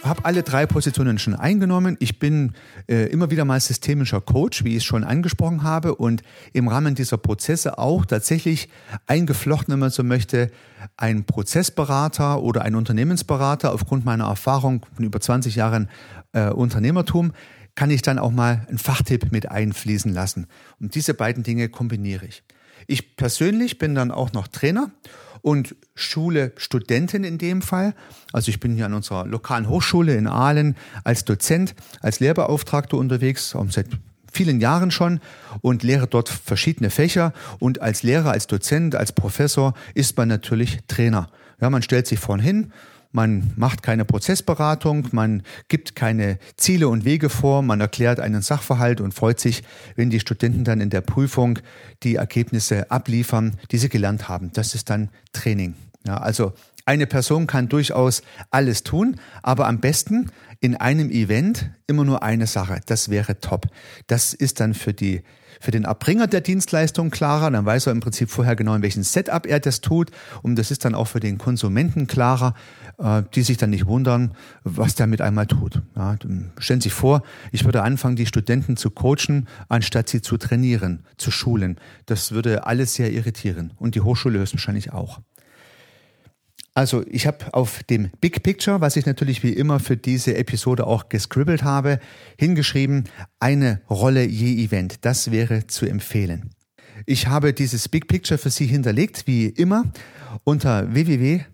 habe 0.02 0.24
alle 0.24 0.42
drei 0.42 0.66
Positionen 0.66 1.18
schon 1.18 1.34
eingenommen. 1.34 1.96
Ich 2.00 2.18
bin 2.18 2.52
äh, 2.88 3.06
immer 3.06 3.30
wieder 3.30 3.44
mal 3.44 3.60
systemischer 3.60 4.20
Coach, 4.20 4.64
wie 4.64 4.70
ich 4.70 4.76
es 4.78 4.84
schon 4.84 5.04
angesprochen 5.04 5.62
habe, 5.62 5.94
und 5.94 6.22
im 6.52 6.68
Rahmen 6.68 6.94
dieser 6.94 7.16
Prozesse 7.16 7.78
auch 7.78 8.04
tatsächlich 8.06 8.68
eingeflochten, 9.06 9.72
wenn 9.72 9.80
man 9.80 9.90
so 9.90 10.04
möchte, 10.04 10.50
ein 10.96 11.24
Prozessberater 11.24 12.42
oder 12.42 12.62
ein 12.62 12.74
Unternehmensberater 12.74 13.72
aufgrund 13.72 14.04
meiner 14.04 14.26
Erfahrung 14.26 14.86
von 14.94 15.04
über 15.04 15.20
20 15.20 15.56
Jahren 15.56 15.88
äh, 16.32 16.50
Unternehmertum 16.50 17.32
kann 17.74 17.90
ich 17.90 18.02
dann 18.02 18.18
auch 18.18 18.30
mal 18.30 18.64
einen 18.68 18.78
Fachtipp 18.78 19.32
mit 19.32 19.50
einfließen 19.50 20.12
lassen. 20.12 20.46
Und 20.78 20.94
diese 20.94 21.14
beiden 21.14 21.42
Dinge 21.42 21.68
kombiniere 21.68 22.26
ich. 22.26 22.44
Ich 22.86 23.16
persönlich 23.16 23.78
bin 23.78 23.94
dann 23.94 24.10
auch 24.10 24.32
noch 24.32 24.46
Trainer 24.46 24.90
und 25.44 25.76
Schule 25.94 26.52
Studenten 26.56 27.22
in 27.22 27.36
dem 27.36 27.60
Fall. 27.60 27.94
Also 28.32 28.48
ich 28.48 28.60
bin 28.60 28.74
hier 28.74 28.86
an 28.86 28.94
unserer 28.94 29.26
lokalen 29.26 29.68
Hochschule 29.68 30.16
in 30.16 30.26
Aalen 30.26 30.74
als 31.04 31.26
Dozent, 31.26 31.74
als 32.00 32.18
Lehrbeauftragter 32.18 32.96
unterwegs, 32.96 33.54
auch 33.54 33.66
seit 33.68 33.88
vielen 34.32 34.58
Jahren 34.58 34.90
schon 34.90 35.20
und 35.60 35.82
lehre 35.82 36.06
dort 36.06 36.30
verschiedene 36.30 36.88
Fächer. 36.88 37.34
Und 37.58 37.82
als 37.82 38.02
Lehrer, 38.02 38.30
als 38.30 38.46
Dozent, 38.46 38.94
als 38.94 39.12
Professor 39.12 39.74
ist 39.92 40.16
man 40.16 40.28
natürlich 40.28 40.78
Trainer. 40.88 41.28
Ja, 41.60 41.68
man 41.68 41.82
stellt 41.82 42.06
sich 42.06 42.18
vorn 42.18 42.40
hin, 42.40 42.72
man 43.14 43.52
macht 43.54 43.82
keine 43.82 44.04
Prozessberatung, 44.04 45.08
man 45.12 45.44
gibt 45.68 45.94
keine 45.94 46.38
Ziele 46.56 46.88
und 46.88 47.04
Wege 47.04 47.30
vor, 47.30 47.62
man 47.62 47.80
erklärt 47.80 48.18
einen 48.18 48.42
Sachverhalt 48.42 49.00
und 49.00 49.14
freut 49.14 49.38
sich, 49.38 49.62
wenn 49.94 50.10
die 50.10 50.18
Studenten 50.18 50.64
dann 50.64 50.80
in 50.80 50.90
der 50.90 51.00
Prüfung 51.00 51.60
die 52.02 52.16
Ergebnisse 52.16 52.90
abliefern, 52.90 53.56
die 53.70 53.78
sie 53.78 53.88
gelernt 53.88 54.28
haben. 54.28 54.50
Das 54.52 54.74
ist 54.74 54.90
dann 54.90 55.10
Training. 55.32 55.74
Ja, 56.04 56.16
also 56.16 56.52
eine 56.86 57.06
Person 57.06 57.46
kann 57.46 57.68
durchaus 57.68 58.22
alles 58.50 58.82
tun, 58.82 59.20
aber 59.42 59.68
am 59.68 59.80
besten 59.80 60.32
in 60.60 60.76
einem 60.76 61.10
Event 61.10 61.70
immer 61.86 62.04
nur 62.04 62.24
eine 62.24 62.48
Sache. 62.48 62.80
Das 62.86 63.10
wäre 63.10 63.38
top. 63.40 63.66
Das 64.08 64.34
ist 64.34 64.58
dann 64.58 64.74
für 64.74 64.92
die 64.92 65.22
für 65.60 65.70
den 65.70 65.84
Erbringer 65.84 66.26
der 66.26 66.42
Dienstleistung 66.42 67.10
klarer, 67.10 67.50
dann 67.50 67.64
weiß 67.64 67.86
er 67.86 67.92
im 67.92 68.00
Prinzip 68.00 68.30
vorher 68.30 68.54
genau, 68.54 68.74
in 68.74 68.82
welchem 68.82 69.02
Setup 69.02 69.46
er 69.46 69.60
das 69.60 69.80
tut. 69.80 70.10
Und 70.42 70.56
das 70.56 70.70
ist 70.70 70.84
dann 70.84 70.94
auch 70.94 71.06
für 71.06 71.20
den 71.20 71.38
Konsumenten 71.38 72.06
klarer, 72.06 72.54
äh, 72.98 73.22
die 73.34 73.42
sich 73.42 73.56
dann 73.56 73.70
nicht 73.70 73.86
wundern, 73.86 74.34
was 74.62 74.94
der 74.94 75.06
mit 75.06 75.20
einmal 75.20 75.46
tut. 75.46 75.82
Ja, 75.96 76.16
stellen 76.58 76.80
Sie 76.80 76.88
sich 76.88 76.92
vor, 76.92 77.22
ich 77.52 77.64
würde 77.64 77.82
anfangen, 77.82 78.16
die 78.16 78.26
Studenten 78.26 78.76
zu 78.76 78.90
coachen, 78.90 79.48
anstatt 79.68 80.08
sie 80.08 80.22
zu 80.22 80.36
trainieren, 80.36 81.04
zu 81.16 81.30
schulen. 81.30 81.78
Das 82.06 82.32
würde 82.32 82.66
alles 82.66 82.94
sehr 82.94 83.12
irritieren 83.12 83.72
und 83.76 83.94
die 83.94 84.00
Hochschule 84.00 84.38
höchstwahrscheinlich 84.38 84.92
auch. 84.92 85.20
Also 86.76 87.04
ich 87.06 87.26
habe 87.26 87.52
auf 87.52 87.84
dem 87.84 88.10
Big 88.20 88.42
Picture, 88.42 88.80
was 88.80 88.96
ich 88.96 89.06
natürlich 89.06 89.44
wie 89.44 89.52
immer 89.52 89.78
für 89.78 89.96
diese 89.96 90.36
Episode 90.36 90.86
auch 90.86 91.08
gescribbelt 91.08 91.62
habe, 91.62 92.00
hingeschrieben, 92.38 93.04
eine 93.38 93.80
Rolle 93.88 94.24
je 94.24 94.64
Event. 94.64 95.04
Das 95.04 95.30
wäre 95.30 95.68
zu 95.68 95.86
empfehlen. 95.86 96.50
Ich 97.06 97.28
habe 97.28 97.52
dieses 97.52 97.88
Big 97.88 98.08
Picture 98.08 98.38
für 98.38 98.50
Sie 98.50 98.66
hinterlegt, 98.66 99.26
wie 99.26 99.46
immer, 99.46 99.84
unter 100.44 100.92
www 100.92 101.44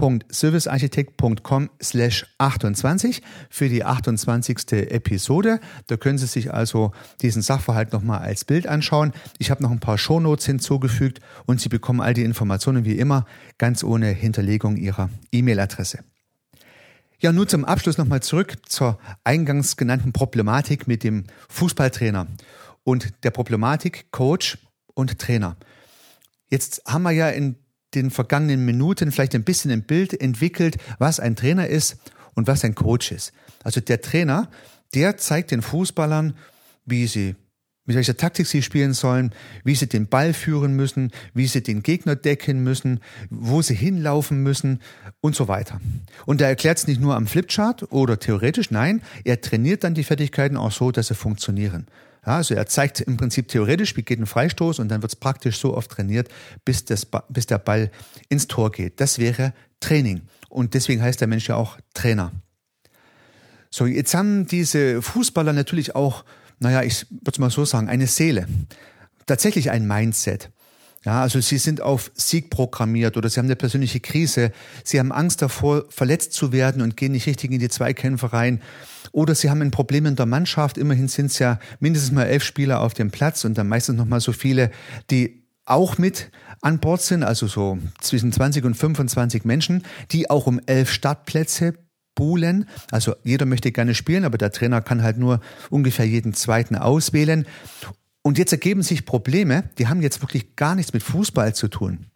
www.servicearchitekt.com 0.00 1.70
slash 1.82 2.26
28 2.38 3.22
für 3.48 3.68
die 3.68 3.84
28. 3.84 4.72
Episode. 4.72 5.60
Da 5.86 5.96
können 5.96 6.18
Sie 6.18 6.26
sich 6.26 6.52
also 6.52 6.92
diesen 7.20 7.42
Sachverhalt 7.42 7.92
nochmal 7.92 8.20
als 8.20 8.44
Bild 8.44 8.66
anschauen. 8.66 9.12
Ich 9.38 9.50
habe 9.50 9.62
noch 9.62 9.70
ein 9.70 9.80
paar 9.80 9.98
Shownotes 9.98 10.46
hinzugefügt 10.46 11.20
und 11.46 11.60
Sie 11.60 11.68
bekommen 11.68 12.00
all 12.00 12.14
die 12.14 12.24
Informationen 12.24 12.84
wie 12.84 12.98
immer 12.98 13.26
ganz 13.58 13.84
ohne 13.84 14.08
Hinterlegung 14.08 14.76
Ihrer 14.76 15.10
E-Mail-Adresse. 15.32 16.00
Ja, 17.18 17.32
nun 17.32 17.48
zum 17.48 17.66
Abschluss 17.66 17.98
nochmal 17.98 18.22
zurück 18.22 18.56
zur 18.66 18.98
eingangs 19.24 19.76
genannten 19.76 20.12
Problematik 20.12 20.88
mit 20.88 21.04
dem 21.04 21.24
Fußballtrainer 21.50 22.26
und 22.82 23.12
der 23.24 23.30
Problematik 23.30 24.10
Coach 24.10 24.56
und 24.94 25.18
Trainer. 25.18 25.56
Jetzt 26.48 26.82
haben 26.86 27.02
wir 27.02 27.12
ja 27.12 27.28
in 27.28 27.56
den 27.94 28.10
vergangenen 28.10 28.64
Minuten 28.64 29.12
vielleicht 29.12 29.34
ein 29.34 29.44
bisschen 29.44 29.70
ein 29.70 29.82
Bild 29.82 30.20
entwickelt, 30.20 30.76
was 30.98 31.20
ein 31.20 31.36
Trainer 31.36 31.66
ist 31.66 31.96
und 32.34 32.46
was 32.46 32.64
ein 32.64 32.74
Coach 32.74 33.12
ist. 33.12 33.32
Also 33.64 33.80
der 33.80 34.00
Trainer, 34.00 34.48
der 34.94 35.16
zeigt 35.16 35.50
den 35.50 35.62
Fußballern, 35.62 36.34
wie 36.84 37.06
sie 37.06 37.34
mit 37.90 37.96
welcher 37.96 38.16
Taktik 38.16 38.46
sie 38.46 38.62
spielen 38.62 38.92
sollen, 38.92 39.34
wie 39.64 39.74
sie 39.74 39.88
den 39.88 40.06
Ball 40.06 40.32
führen 40.32 40.76
müssen, 40.76 41.10
wie 41.34 41.48
sie 41.48 41.60
den 41.60 41.82
Gegner 41.82 42.14
decken 42.14 42.62
müssen, 42.62 43.00
wo 43.30 43.62
sie 43.62 43.74
hinlaufen 43.74 44.44
müssen 44.44 44.80
und 45.20 45.34
so 45.34 45.48
weiter. 45.48 45.80
Und 46.24 46.40
er 46.40 46.48
erklärt 46.48 46.78
es 46.78 46.86
nicht 46.86 47.00
nur 47.00 47.16
am 47.16 47.26
Flipchart 47.26 47.90
oder 47.90 48.20
theoretisch, 48.20 48.70
nein, 48.70 49.02
er 49.24 49.40
trainiert 49.40 49.82
dann 49.82 49.94
die 49.94 50.04
Fertigkeiten 50.04 50.56
auch 50.56 50.70
so, 50.70 50.92
dass 50.92 51.08
sie 51.08 51.16
funktionieren. 51.16 51.88
Ja, 52.26 52.36
also 52.36 52.54
er 52.54 52.66
zeigt 52.66 53.00
im 53.00 53.16
Prinzip 53.16 53.48
theoretisch, 53.48 53.96
wie 53.96 54.02
geht 54.02 54.18
ein 54.18 54.26
Freistoß 54.26 54.78
und 54.78 54.88
dann 54.88 55.02
wird 55.02 55.12
es 55.12 55.16
praktisch 55.16 55.58
so 55.58 55.76
oft 55.76 55.90
trainiert, 55.90 56.28
bis, 56.64 56.84
das, 56.84 57.06
bis 57.28 57.46
der 57.46 57.58
Ball 57.58 57.90
ins 58.28 58.46
Tor 58.46 58.70
geht. 58.70 59.00
Das 59.00 59.18
wäre 59.18 59.54
Training. 59.80 60.22
Und 60.48 60.74
deswegen 60.74 61.00
heißt 61.02 61.20
der 61.20 61.28
Mensch 61.28 61.48
ja 61.48 61.56
auch 61.56 61.78
Trainer. 61.94 62.32
So, 63.70 63.86
jetzt 63.86 64.14
haben 64.14 64.46
diese 64.46 65.00
Fußballer 65.00 65.52
natürlich 65.52 65.94
auch, 65.94 66.24
naja, 66.58 66.82
ich 66.82 67.06
würde 67.10 67.30
es 67.32 67.38
mal 67.38 67.50
so 67.50 67.64
sagen, 67.64 67.88
eine 67.88 68.06
Seele. 68.06 68.46
Tatsächlich 69.26 69.70
ein 69.70 69.86
Mindset. 69.86 70.50
Ja, 71.04 71.22
also 71.22 71.40
sie 71.40 71.56
sind 71.56 71.80
auf 71.80 72.10
Sieg 72.14 72.50
programmiert 72.50 73.16
oder 73.16 73.30
sie 73.30 73.40
haben 73.40 73.46
eine 73.46 73.56
persönliche 73.56 74.00
Krise. 74.00 74.52
Sie 74.84 74.98
haben 74.98 75.12
Angst 75.12 75.40
davor, 75.40 75.84
verletzt 75.88 76.34
zu 76.34 76.52
werden 76.52 76.82
und 76.82 76.96
gehen 76.96 77.12
nicht 77.12 77.26
richtig 77.26 77.50
in 77.52 77.58
die 77.58 77.70
Zweikämpfe 77.70 78.34
rein. 78.34 78.60
Oder 79.10 79.34
sie 79.34 79.48
haben 79.48 79.62
ein 79.62 79.70
Problem 79.70 80.04
in 80.04 80.16
der 80.16 80.26
Mannschaft. 80.26 80.76
Immerhin 80.76 81.08
sind 81.08 81.26
es 81.26 81.38
ja 81.38 81.58
mindestens 81.78 82.12
mal 82.12 82.24
elf 82.24 82.44
Spieler 82.44 82.80
auf 82.80 82.92
dem 82.92 83.10
Platz 83.10 83.44
und 83.46 83.56
dann 83.56 83.68
meistens 83.68 83.96
noch 83.96 84.04
mal 84.04 84.20
so 84.20 84.32
viele, 84.32 84.70
die 85.10 85.46
auch 85.64 85.96
mit 85.96 86.30
an 86.60 86.80
Bord 86.80 87.00
sind, 87.00 87.22
also 87.22 87.46
so 87.46 87.78
zwischen 88.00 88.32
20 88.32 88.64
und 88.64 88.74
25 88.74 89.44
Menschen, 89.44 89.84
die 90.10 90.28
auch 90.28 90.46
um 90.46 90.60
elf 90.66 90.90
Startplätze 90.90 91.74
buhlen. 92.14 92.68
Also 92.90 93.14
jeder 93.24 93.46
möchte 93.46 93.72
gerne 93.72 93.94
spielen, 93.94 94.26
aber 94.26 94.36
der 94.36 94.52
Trainer 94.52 94.82
kann 94.82 95.02
halt 95.02 95.16
nur 95.16 95.40
ungefähr 95.70 96.06
jeden 96.06 96.34
zweiten 96.34 96.76
auswählen. 96.76 97.46
Und 98.22 98.38
jetzt 98.38 98.52
ergeben 98.52 98.82
sich 98.82 99.06
Probleme, 99.06 99.64
die 99.78 99.88
haben 99.88 100.02
jetzt 100.02 100.20
wirklich 100.22 100.56
gar 100.56 100.74
nichts 100.74 100.92
mit 100.92 101.02
Fußball 101.02 101.54
zu 101.54 101.68
tun. 101.68 102.06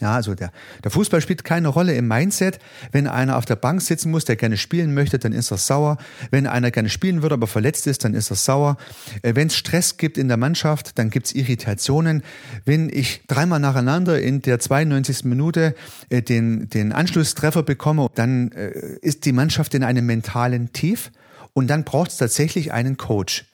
Ja, 0.00 0.16
also 0.16 0.34
der, 0.34 0.50
der 0.82 0.90
Fußball 0.90 1.20
spielt 1.20 1.44
keine 1.44 1.68
Rolle 1.68 1.94
im 1.94 2.08
Mindset. 2.08 2.58
Wenn 2.90 3.06
einer 3.06 3.36
auf 3.36 3.44
der 3.44 3.54
Bank 3.54 3.80
sitzen 3.80 4.10
muss, 4.10 4.24
der 4.24 4.34
gerne 4.34 4.56
spielen 4.56 4.92
möchte, 4.92 5.20
dann 5.20 5.32
ist 5.32 5.52
er 5.52 5.56
sauer. 5.56 5.98
Wenn 6.32 6.48
einer 6.48 6.72
gerne 6.72 6.88
spielen 6.88 7.22
würde, 7.22 7.34
aber 7.34 7.46
verletzt 7.46 7.86
ist, 7.86 8.04
dann 8.04 8.12
ist 8.12 8.28
er 8.30 8.36
sauer. 8.36 8.76
Äh, 9.22 9.36
Wenn 9.36 9.46
es 9.46 9.56
Stress 9.56 9.96
gibt 9.96 10.18
in 10.18 10.26
der 10.26 10.36
Mannschaft, 10.36 10.98
dann 10.98 11.10
gibt 11.10 11.26
es 11.26 11.34
Irritationen. 11.34 12.24
Wenn 12.64 12.88
ich 12.88 13.22
dreimal 13.28 13.60
nacheinander 13.60 14.20
in 14.20 14.42
der 14.42 14.58
92. 14.58 15.24
Minute 15.26 15.76
äh, 16.08 16.22
den, 16.22 16.68
den 16.68 16.92
Anschlusstreffer 16.92 17.62
bekomme, 17.62 18.08
dann 18.16 18.50
äh, 18.50 18.70
ist 19.00 19.24
die 19.24 19.32
Mannschaft 19.32 19.74
in 19.74 19.84
einem 19.84 20.06
mentalen 20.06 20.72
Tief. 20.72 21.12
Und 21.52 21.68
dann 21.68 21.84
braucht 21.84 22.10
es 22.10 22.16
tatsächlich 22.16 22.72
einen 22.72 22.96
Coach. 22.96 23.44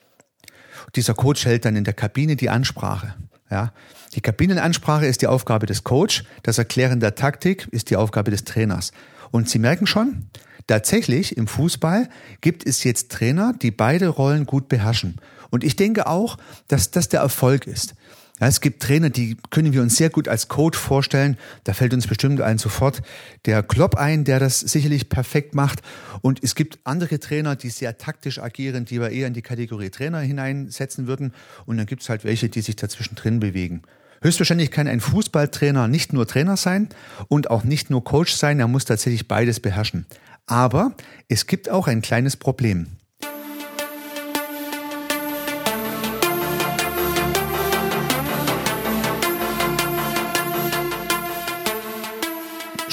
Dieser 0.95 1.13
Coach 1.13 1.45
hält 1.45 1.65
dann 1.65 1.75
in 1.75 1.83
der 1.83 1.93
Kabine 1.93 2.35
die 2.35 2.49
Ansprache. 2.49 3.15
Ja, 3.49 3.73
die 4.15 4.21
Kabinenansprache 4.21 5.05
ist 5.05 5.21
die 5.21 5.27
Aufgabe 5.27 5.65
des 5.65 5.83
Coach, 5.83 6.23
das 6.43 6.57
Erklären 6.57 7.01
der 7.01 7.15
Taktik 7.15 7.67
ist 7.71 7.89
die 7.89 7.97
Aufgabe 7.97 8.31
des 8.31 8.45
Trainers. 8.45 8.91
Und 9.29 9.49
Sie 9.49 9.59
merken 9.59 9.87
schon, 9.87 10.27
tatsächlich 10.67 11.35
im 11.35 11.47
Fußball 11.47 12.07
gibt 12.39 12.65
es 12.65 12.83
jetzt 12.85 13.11
Trainer, 13.11 13.53
die 13.61 13.71
beide 13.71 14.07
Rollen 14.07 14.45
gut 14.45 14.69
beherrschen. 14.69 15.19
Und 15.49 15.65
ich 15.65 15.75
denke 15.75 16.07
auch, 16.07 16.37
dass 16.69 16.91
das 16.91 17.09
der 17.09 17.19
Erfolg 17.19 17.67
ist. 17.67 17.93
Ja, 18.41 18.47
es 18.47 18.59
gibt 18.59 18.81
Trainer, 18.81 19.11
die 19.11 19.37
können 19.51 19.71
wir 19.71 19.83
uns 19.83 19.97
sehr 19.97 20.09
gut 20.09 20.27
als 20.27 20.47
Coach 20.47 20.75
vorstellen. 20.75 21.37
Da 21.63 21.73
fällt 21.73 21.93
uns 21.93 22.07
bestimmt 22.07 22.41
ein 22.41 22.57
sofort 22.57 23.03
der 23.45 23.61
Klopp 23.61 23.93
ein, 23.95 24.23
der 24.23 24.39
das 24.39 24.59
sicherlich 24.59 25.09
perfekt 25.09 25.53
macht. 25.53 25.83
Und 26.21 26.43
es 26.43 26.55
gibt 26.55 26.79
andere 26.83 27.19
Trainer, 27.19 27.55
die 27.55 27.69
sehr 27.69 27.99
taktisch 27.99 28.39
agieren, 28.39 28.85
die 28.85 28.99
wir 28.99 29.11
eher 29.11 29.27
in 29.27 29.35
die 29.35 29.43
Kategorie 29.43 29.91
Trainer 29.91 30.21
hineinsetzen 30.21 31.05
würden. 31.05 31.35
Und 31.67 31.77
dann 31.77 31.85
gibt 31.85 32.01
es 32.01 32.09
halt 32.09 32.23
welche, 32.23 32.49
die 32.49 32.61
sich 32.61 32.75
dazwischen 32.75 33.13
drin 33.13 33.39
bewegen. 33.39 33.83
Höchstwahrscheinlich 34.23 34.71
kann 34.71 34.87
ein 34.87 35.01
Fußballtrainer 35.01 35.87
nicht 35.87 36.11
nur 36.11 36.27
Trainer 36.27 36.57
sein 36.57 36.89
und 37.27 37.51
auch 37.51 37.63
nicht 37.63 37.91
nur 37.91 38.03
Coach 38.03 38.33
sein, 38.33 38.59
er 38.59 38.67
muss 38.67 38.85
tatsächlich 38.85 39.27
beides 39.27 39.59
beherrschen. 39.59 40.07
Aber 40.47 40.95
es 41.27 41.45
gibt 41.45 41.69
auch 41.69 41.87
ein 41.87 42.01
kleines 42.01 42.37
Problem. 42.37 42.87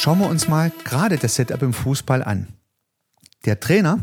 Schauen 0.08 0.20
wir 0.20 0.30
uns 0.30 0.48
mal 0.48 0.72
gerade 0.84 1.18
das 1.18 1.34
Setup 1.34 1.60
im 1.60 1.74
Fußball 1.74 2.24
an. 2.24 2.46
Der 3.44 3.60
Trainer 3.60 4.02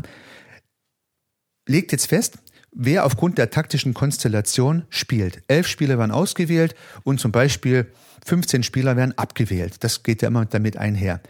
legt 1.66 1.90
jetzt 1.90 2.06
fest, 2.06 2.38
wer 2.70 3.04
aufgrund 3.04 3.38
der 3.38 3.50
taktischen 3.50 3.92
Konstellation 3.92 4.84
spielt. 4.88 5.42
Elf 5.48 5.66
Spieler 5.66 5.98
werden 5.98 6.12
ausgewählt 6.12 6.76
und 7.02 7.18
zum 7.18 7.32
Beispiel 7.32 7.92
15 8.24 8.62
Spieler 8.62 8.96
werden 8.96 9.18
abgewählt. 9.18 9.82
Das 9.82 10.04
geht 10.04 10.22
ja 10.22 10.28
immer 10.28 10.44
damit 10.44 10.76
einher. 10.76 11.20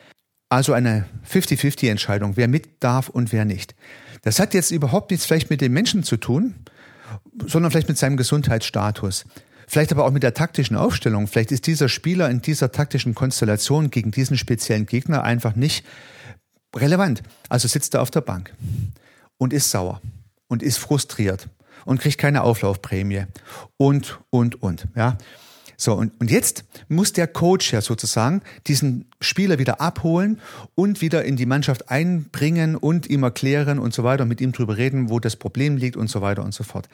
Also 0.51 0.75
eine 0.75 1.07
50-50-Entscheidung, 1.27 2.37
wer 2.37 2.47
mit 2.47 2.85
darf 2.85 3.09
und 3.09 3.33
wer 3.33 3.47
nicht. 3.47 3.75
Das 4.21 4.39
hat 4.39 4.53
jetzt 4.53 4.73
überhaupt 4.73 5.11
nichts 5.11 5.25
vielleicht 5.25 5.49
mit 5.49 5.63
dem 5.63 5.73
Menschen 5.73 6.03
zu 6.03 6.19
tun, 6.19 6.55
sondern 7.47 7.71
vielleicht 7.71 7.89
mit 7.89 7.97
seinem 7.97 8.19
Gesundheitsstatus. 8.19 9.25
Vielleicht 9.67 9.93
aber 9.93 10.05
auch 10.05 10.13
mit 10.13 10.23
der 10.23 10.35
taktischen 10.35 10.77
Aufstellung. 10.77 11.27
Vielleicht 11.27 11.53
ist 11.53 11.67
dieser 11.67 11.89
Spieler 11.89 12.31
in 12.31 12.41
dieser 12.41 12.71
taktischen 12.71 13.15
Konstellation 13.15 13.91
gegen 13.91 14.13
diesen 14.13 14.39
speziellen 14.39 14.87
Gegner 14.87 15.25
einfach 15.25 15.57
nicht 15.57 15.85
relevant. 16.75 17.23
Also 17.49 17.67
sitzt 17.69 17.95
er 17.95 18.03
auf 18.03 18.11
der 18.11 18.21
Bank 18.21 18.53
und 19.39 19.53
ist 19.53 19.71
sauer 19.71 20.01
und 20.49 20.63
ist 20.63 20.79
frustriert 20.79 21.49
und 21.85 22.01
kriegt 22.01 22.19
keine 22.19 22.43
Auflaufprämie 22.43 23.25
und, 23.77 24.21
und, 24.31 24.63
und, 24.63 24.87
ja. 24.95 25.19
So, 25.79 25.93
und, 25.93 26.19
und 26.21 26.31
jetzt 26.31 26.65
muss 26.89 27.13
der 27.13 27.27
Coach 27.27 27.73
ja 27.73 27.83
sozusagen 27.83 28.41
diesen 28.67 29.11
Spieler 29.21 29.59
wieder 29.59 29.81
abholen 29.81 30.41
und 30.75 31.03
wieder 31.03 31.25
in 31.25 31.37
die 31.37 31.45
Mannschaft 31.45 31.91
einbringen 31.91 32.77
und 32.77 33.09
ihm 33.09 33.23
erklären 33.23 33.79
und 33.79 33.93
so 33.93 34.03
weiter, 34.03 34.25
mit 34.25 34.41
ihm 34.41 34.53
drüber 34.53 34.79
reden, 34.79 35.11
wo 35.11 35.21
das 35.21 35.37
Problem 35.37 35.77
liegt 35.77 35.97
und 35.97 36.09
so 36.09 36.23
weiter 36.23 36.43
und 36.45 36.55
so 36.55 36.65
fort. 36.65 36.89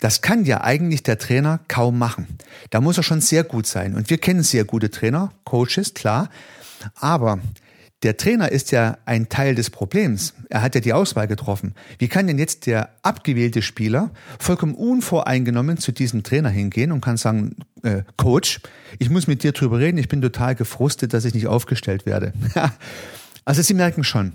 Das 0.00 0.22
kann 0.22 0.44
ja 0.44 0.62
eigentlich 0.62 1.02
der 1.02 1.18
Trainer 1.18 1.60
kaum 1.68 1.98
machen. 1.98 2.26
Da 2.70 2.80
muss 2.80 2.96
er 2.96 3.02
schon 3.02 3.20
sehr 3.20 3.44
gut 3.44 3.66
sein. 3.66 3.94
Und 3.94 4.10
wir 4.10 4.18
kennen 4.18 4.42
sehr 4.42 4.64
gute 4.64 4.90
Trainer, 4.90 5.32
Coaches, 5.44 5.94
klar. 5.94 6.30
Aber 6.94 7.38
der 8.02 8.16
Trainer 8.16 8.50
ist 8.50 8.72
ja 8.72 8.96
ein 9.04 9.28
Teil 9.28 9.54
des 9.54 9.68
Problems. 9.68 10.32
Er 10.48 10.62
hat 10.62 10.74
ja 10.74 10.80
die 10.80 10.94
Auswahl 10.94 11.28
getroffen. 11.28 11.74
Wie 11.98 12.08
kann 12.08 12.26
denn 12.26 12.38
jetzt 12.38 12.64
der 12.64 12.94
abgewählte 13.02 13.60
Spieler 13.60 14.10
vollkommen 14.38 14.74
unvoreingenommen 14.74 15.76
zu 15.76 15.92
diesem 15.92 16.22
Trainer 16.22 16.48
hingehen 16.48 16.92
und 16.92 17.02
kann 17.02 17.18
sagen, 17.18 17.56
äh, 17.82 18.02
Coach, 18.16 18.60
ich 18.98 19.10
muss 19.10 19.26
mit 19.26 19.42
dir 19.42 19.52
drüber 19.52 19.78
reden, 19.78 19.98
ich 19.98 20.08
bin 20.08 20.22
total 20.22 20.54
gefrustet, 20.54 21.12
dass 21.12 21.26
ich 21.26 21.34
nicht 21.34 21.46
aufgestellt 21.46 22.06
werde. 22.06 22.32
also 23.44 23.60
Sie 23.60 23.74
merken 23.74 24.02
schon, 24.02 24.32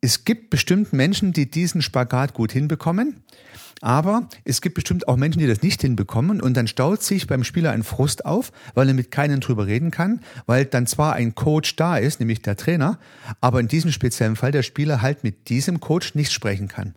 es 0.00 0.24
gibt 0.24 0.50
bestimmt 0.50 0.92
Menschen, 0.92 1.32
die 1.32 1.50
diesen 1.50 1.82
Spagat 1.82 2.34
gut 2.34 2.52
hinbekommen. 2.52 3.24
Aber 3.82 4.28
es 4.44 4.62
gibt 4.62 4.74
bestimmt 4.74 5.06
auch 5.06 5.16
Menschen, 5.16 5.38
die 5.38 5.46
das 5.46 5.62
nicht 5.62 5.82
hinbekommen 5.82 6.40
und 6.40 6.56
dann 6.56 6.66
staut 6.66 7.02
sich 7.02 7.26
beim 7.26 7.44
Spieler 7.44 7.72
ein 7.72 7.82
Frust 7.82 8.24
auf, 8.24 8.50
weil 8.74 8.88
er 8.88 8.94
mit 8.94 9.10
keinem 9.10 9.40
drüber 9.40 9.66
reden 9.66 9.90
kann, 9.90 10.20
weil 10.46 10.64
dann 10.64 10.86
zwar 10.86 11.12
ein 11.12 11.34
Coach 11.34 11.76
da 11.76 11.98
ist, 11.98 12.18
nämlich 12.18 12.40
der 12.40 12.56
Trainer, 12.56 12.98
aber 13.42 13.60
in 13.60 13.68
diesem 13.68 13.92
speziellen 13.92 14.36
Fall 14.36 14.50
der 14.50 14.62
Spieler 14.62 15.02
halt 15.02 15.24
mit 15.24 15.50
diesem 15.50 15.80
Coach 15.80 16.14
nicht 16.14 16.32
sprechen 16.32 16.68
kann. 16.68 16.94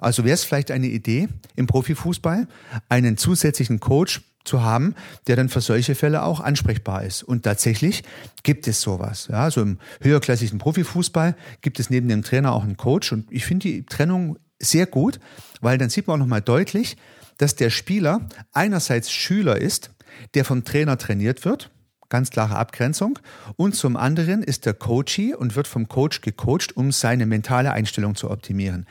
Also 0.00 0.24
wäre 0.24 0.34
es 0.34 0.44
vielleicht 0.44 0.72
eine 0.72 0.88
Idee 0.88 1.28
im 1.54 1.68
Profifußball, 1.68 2.48
einen 2.88 3.16
zusätzlichen 3.16 3.78
Coach 3.78 4.22
zu 4.46 4.62
haben, 4.62 4.94
der 5.26 5.36
dann 5.36 5.48
für 5.48 5.60
solche 5.60 5.94
Fälle 5.94 6.22
auch 6.22 6.40
ansprechbar 6.40 7.04
ist. 7.04 7.22
Und 7.22 7.42
tatsächlich 7.42 8.02
gibt 8.42 8.68
es 8.68 8.80
sowas. 8.80 9.28
Ja, 9.30 9.50
so 9.50 9.62
im 9.62 9.78
höherklassigen 10.00 10.58
Profifußball 10.58 11.36
gibt 11.60 11.80
es 11.80 11.90
neben 11.90 12.08
dem 12.08 12.22
Trainer 12.22 12.52
auch 12.52 12.62
einen 12.62 12.76
Coach. 12.76 13.12
Und 13.12 13.30
ich 13.30 13.44
finde 13.44 13.68
die 13.68 13.86
Trennung 13.86 14.38
sehr 14.58 14.86
gut, 14.86 15.20
weil 15.60 15.78
dann 15.78 15.90
sieht 15.90 16.06
man 16.06 16.14
auch 16.14 16.24
nochmal 16.24 16.42
deutlich, 16.42 16.96
dass 17.38 17.54
der 17.54 17.70
Spieler 17.70 18.26
einerseits 18.52 19.10
Schüler 19.10 19.56
ist, 19.60 19.90
der 20.34 20.44
vom 20.44 20.64
Trainer 20.64 20.96
trainiert 20.96 21.44
wird, 21.44 21.70
ganz 22.08 22.30
klare 22.30 22.56
Abgrenzung, 22.56 23.18
und 23.56 23.74
zum 23.74 23.96
anderen 23.96 24.42
ist 24.42 24.66
der 24.66 24.74
Coachee 24.74 25.34
und 25.34 25.56
wird 25.56 25.66
vom 25.66 25.88
Coach 25.88 26.20
gecoacht, 26.20 26.76
um 26.76 26.92
seine 26.92 27.26
mentale 27.26 27.72
Einstellung 27.72 28.14
zu 28.14 28.30
optimieren. 28.30 28.86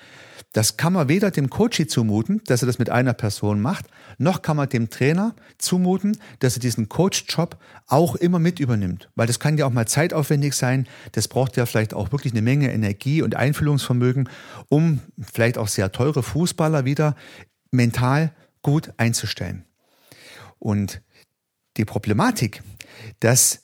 Das 0.56 0.78
kann 0.78 0.94
man 0.94 1.10
weder 1.10 1.32
dem 1.32 1.50
Coach 1.50 1.86
zumuten, 1.88 2.42
dass 2.46 2.64
er 2.64 2.68
das 2.68 2.80
mit 2.80 2.90
einer 2.90 3.14
Person 3.14 3.60
macht, 3.60 3.88
noch 4.18 4.42
kann 4.42 4.56
man 4.56 4.70
dem 4.70 4.90
Trainer 4.90 5.36
zumuten, 5.58 6.18
dass 6.40 6.56
er 6.56 6.62
diesen 6.62 6.88
Coach-Job 6.88 7.58
auch 7.88 8.16
immer 8.16 8.40
mit 8.40 8.62
übernimmt. 8.62 9.10
Weil 9.16 9.28
das 9.28 9.42
kann 9.42 9.58
ja 9.58 9.66
auch 9.66 9.74
mal 9.74 9.86
zeitaufwendig 9.86 10.54
sein. 10.54 10.88
Das 11.12 11.28
braucht 11.28 11.58
ja 11.58 11.66
vielleicht 11.66 11.94
auch 11.94 12.14
wirklich 12.14 12.32
eine 12.32 12.42
Menge 12.42 12.72
Energie 12.72 13.22
und 13.22 13.36
Einfühlungsvermögen, 13.36 14.30
um 14.70 15.02
vielleicht 15.20 15.58
auch 15.58 15.68
sehr 15.68 15.92
teure 15.92 16.24
Fußballer 16.24 16.86
wieder 16.86 17.18
mental 17.72 18.32
gut 18.62 18.94
einzustellen. 18.96 19.66
Und 20.60 21.02
die 21.76 21.86
Problematik, 21.86 22.64
dass 23.20 23.64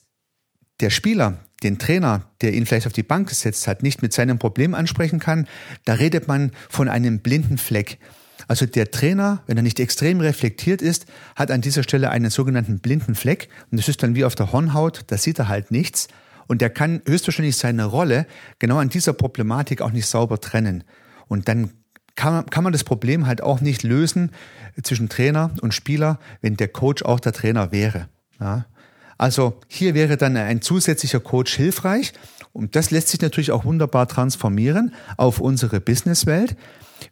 der 0.80 0.90
Spieler 0.90 1.38
den 1.62 1.78
Trainer, 1.78 2.28
der 2.40 2.54
ihn 2.54 2.66
vielleicht 2.66 2.86
auf 2.86 2.92
die 2.92 3.02
Bank 3.02 3.28
gesetzt 3.28 3.66
hat, 3.68 3.82
nicht 3.82 4.02
mit 4.02 4.12
seinem 4.12 4.38
Problem 4.38 4.74
ansprechen 4.74 5.20
kann, 5.20 5.46
da 5.84 5.94
redet 5.94 6.28
man 6.28 6.50
von 6.68 6.88
einem 6.88 7.20
blinden 7.20 7.58
Fleck. 7.58 7.98
Also 8.48 8.66
der 8.66 8.90
Trainer, 8.90 9.42
wenn 9.46 9.56
er 9.56 9.62
nicht 9.62 9.78
extrem 9.78 10.20
reflektiert 10.20 10.82
ist, 10.82 11.06
hat 11.36 11.50
an 11.50 11.60
dieser 11.60 11.82
Stelle 11.82 12.10
einen 12.10 12.30
sogenannten 12.30 12.80
blinden 12.80 13.14
Fleck 13.14 13.48
und 13.70 13.78
das 13.78 13.88
ist 13.88 14.02
dann 14.02 14.14
wie 14.14 14.24
auf 14.24 14.34
der 14.34 14.52
Hornhaut, 14.52 15.04
da 15.06 15.16
sieht 15.16 15.38
er 15.38 15.48
halt 15.48 15.70
nichts 15.70 16.08
und 16.48 16.60
der 16.60 16.70
kann 16.70 17.00
höchstwahrscheinlich 17.06 17.56
seine 17.56 17.84
Rolle 17.84 18.26
genau 18.58 18.78
an 18.78 18.88
dieser 18.88 19.12
Problematik 19.12 19.80
auch 19.80 19.92
nicht 19.92 20.06
sauber 20.06 20.40
trennen. 20.40 20.84
Und 21.28 21.48
dann 21.48 21.70
kann 22.14 22.34
man, 22.34 22.46
kann 22.46 22.64
man 22.64 22.72
das 22.72 22.84
Problem 22.84 23.26
halt 23.26 23.42
auch 23.42 23.60
nicht 23.60 23.84
lösen 23.84 24.32
zwischen 24.82 25.08
Trainer 25.08 25.50
und 25.60 25.72
Spieler, 25.72 26.18
wenn 26.40 26.56
der 26.56 26.68
Coach 26.68 27.02
auch 27.04 27.20
der 27.20 27.32
Trainer 27.32 27.72
wäre. 27.72 28.08
Ja, 28.40 28.66
also 29.22 29.60
hier 29.68 29.94
wäre 29.94 30.16
dann 30.16 30.36
ein 30.36 30.62
zusätzlicher 30.62 31.20
Coach 31.20 31.54
hilfreich 31.54 32.12
und 32.52 32.74
das 32.74 32.90
lässt 32.90 33.06
sich 33.06 33.20
natürlich 33.20 33.52
auch 33.52 33.64
wunderbar 33.64 34.08
transformieren 34.08 34.94
auf 35.16 35.38
unsere 35.38 35.80
Businesswelt. 35.80 36.56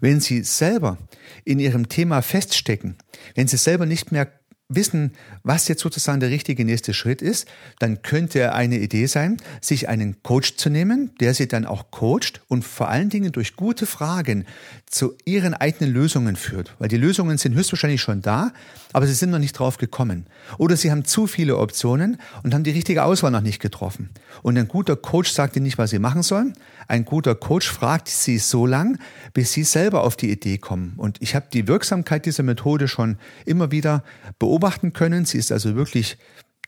Wenn 0.00 0.18
Sie 0.18 0.42
selber 0.42 0.98
in 1.44 1.60
Ihrem 1.60 1.88
Thema 1.88 2.20
feststecken, 2.20 2.96
wenn 3.36 3.46
Sie 3.46 3.56
selber 3.56 3.86
nicht 3.86 4.10
mehr 4.10 4.26
wissen, 4.70 5.12
was 5.42 5.68
jetzt 5.68 5.82
sozusagen 5.82 6.20
der 6.20 6.30
richtige 6.30 6.64
nächste 6.64 6.94
Schritt 6.94 7.20
ist, 7.20 7.46
dann 7.78 8.02
könnte 8.02 8.54
eine 8.54 8.78
Idee 8.78 9.06
sein, 9.06 9.36
sich 9.60 9.88
einen 9.88 10.22
Coach 10.22 10.56
zu 10.56 10.70
nehmen, 10.70 11.10
der 11.20 11.34
sie 11.34 11.48
dann 11.48 11.66
auch 11.66 11.90
coacht 11.90 12.40
und 12.48 12.64
vor 12.64 12.88
allen 12.88 13.10
Dingen 13.10 13.32
durch 13.32 13.56
gute 13.56 13.84
Fragen 13.84 14.46
zu 14.86 15.14
ihren 15.24 15.54
eigenen 15.54 15.92
Lösungen 15.92 16.36
führt. 16.36 16.74
Weil 16.78 16.88
die 16.88 16.96
Lösungen 16.96 17.36
sind 17.36 17.54
höchstwahrscheinlich 17.54 18.00
schon 18.00 18.22
da, 18.22 18.52
aber 18.92 19.06
sie 19.06 19.14
sind 19.14 19.30
noch 19.30 19.38
nicht 19.38 19.58
drauf 19.58 19.76
gekommen. 19.76 20.26
Oder 20.58 20.76
sie 20.76 20.90
haben 20.90 21.04
zu 21.04 21.26
viele 21.26 21.56
Optionen 21.58 22.18
und 22.42 22.54
haben 22.54 22.64
die 22.64 22.70
richtige 22.70 23.04
Auswahl 23.04 23.30
noch 23.30 23.40
nicht 23.40 23.60
getroffen. 23.60 24.10
Und 24.42 24.58
ein 24.58 24.68
guter 24.68 24.96
Coach 24.96 25.30
sagt 25.30 25.56
ihnen 25.56 25.64
nicht, 25.64 25.78
was 25.78 25.90
sie 25.90 25.98
machen 25.98 26.22
sollen. 26.22 26.54
Ein 26.88 27.04
guter 27.04 27.34
Coach 27.34 27.68
fragt 27.68 28.08
sie 28.08 28.38
so 28.38 28.66
lang, 28.66 28.98
bis 29.32 29.52
sie 29.52 29.64
selber 29.64 30.02
auf 30.02 30.16
die 30.16 30.30
Idee 30.30 30.58
kommen. 30.58 30.94
Und 30.96 31.18
ich 31.20 31.34
habe 31.34 31.46
die 31.52 31.68
Wirksamkeit 31.68 32.26
dieser 32.26 32.42
Methode 32.42 32.88
schon 32.88 33.18
immer 33.44 33.70
wieder 33.70 34.02
beobachten 34.38 34.92
können. 34.92 35.24
Sie 35.24 35.38
ist 35.38 35.52
also 35.52 35.76
wirklich 35.76 36.18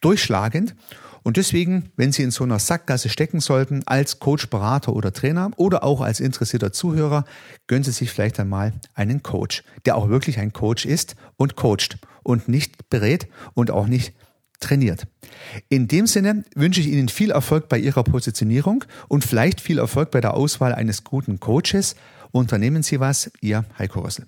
durchschlagend. 0.00 0.74
Und 1.22 1.36
deswegen, 1.36 1.90
wenn 1.96 2.10
Sie 2.10 2.22
in 2.22 2.32
so 2.32 2.44
einer 2.44 2.58
Sackgasse 2.58 3.08
stecken 3.08 3.40
sollten, 3.40 3.82
als 3.86 4.18
Coach, 4.18 4.50
Berater 4.50 4.92
oder 4.92 5.12
Trainer 5.12 5.50
oder 5.56 5.84
auch 5.84 6.00
als 6.00 6.18
interessierter 6.18 6.72
Zuhörer, 6.72 7.24
gönnen 7.68 7.84
Sie 7.84 7.92
sich 7.92 8.10
vielleicht 8.10 8.40
einmal 8.40 8.72
einen 8.94 9.22
Coach, 9.22 9.62
der 9.86 9.96
auch 9.96 10.08
wirklich 10.08 10.38
ein 10.40 10.52
Coach 10.52 10.84
ist 10.84 11.14
und 11.36 11.54
coacht 11.54 11.98
und 12.22 12.48
nicht 12.48 12.90
berät 12.90 13.28
und 13.54 13.70
auch 13.70 13.86
nicht 13.86 14.14
trainiert. 14.60 15.06
In 15.68 15.88
dem 15.88 16.06
Sinne 16.06 16.44
wünsche 16.54 16.80
ich 16.80 16.88
Ihnen 16.88 17.08
viel 17.08 17.30
Erfolg 17.30 17.68
bei 17.68 17.78
Ihrer 17.78 18.04
Positionierung 18.04 18.84
und 19.08 19.24
vielleicht 19.24 19.60
viel 19.60 19.78
Erfolg 19.78 20.10
bei 20.10 20.20
der 20.20 20.34
Auswahl 20.34 20.74
eines 20.74 21.04
guten 21.04 21.40
Coaches. 21.40 21.96
Unternehmen 22.30 22.82
Sie 22.82 23.00
was, 23.00 23.30
Ihr 23.40 23.64
Heiko 23.78 24.00
Rössel. 24.00 24.26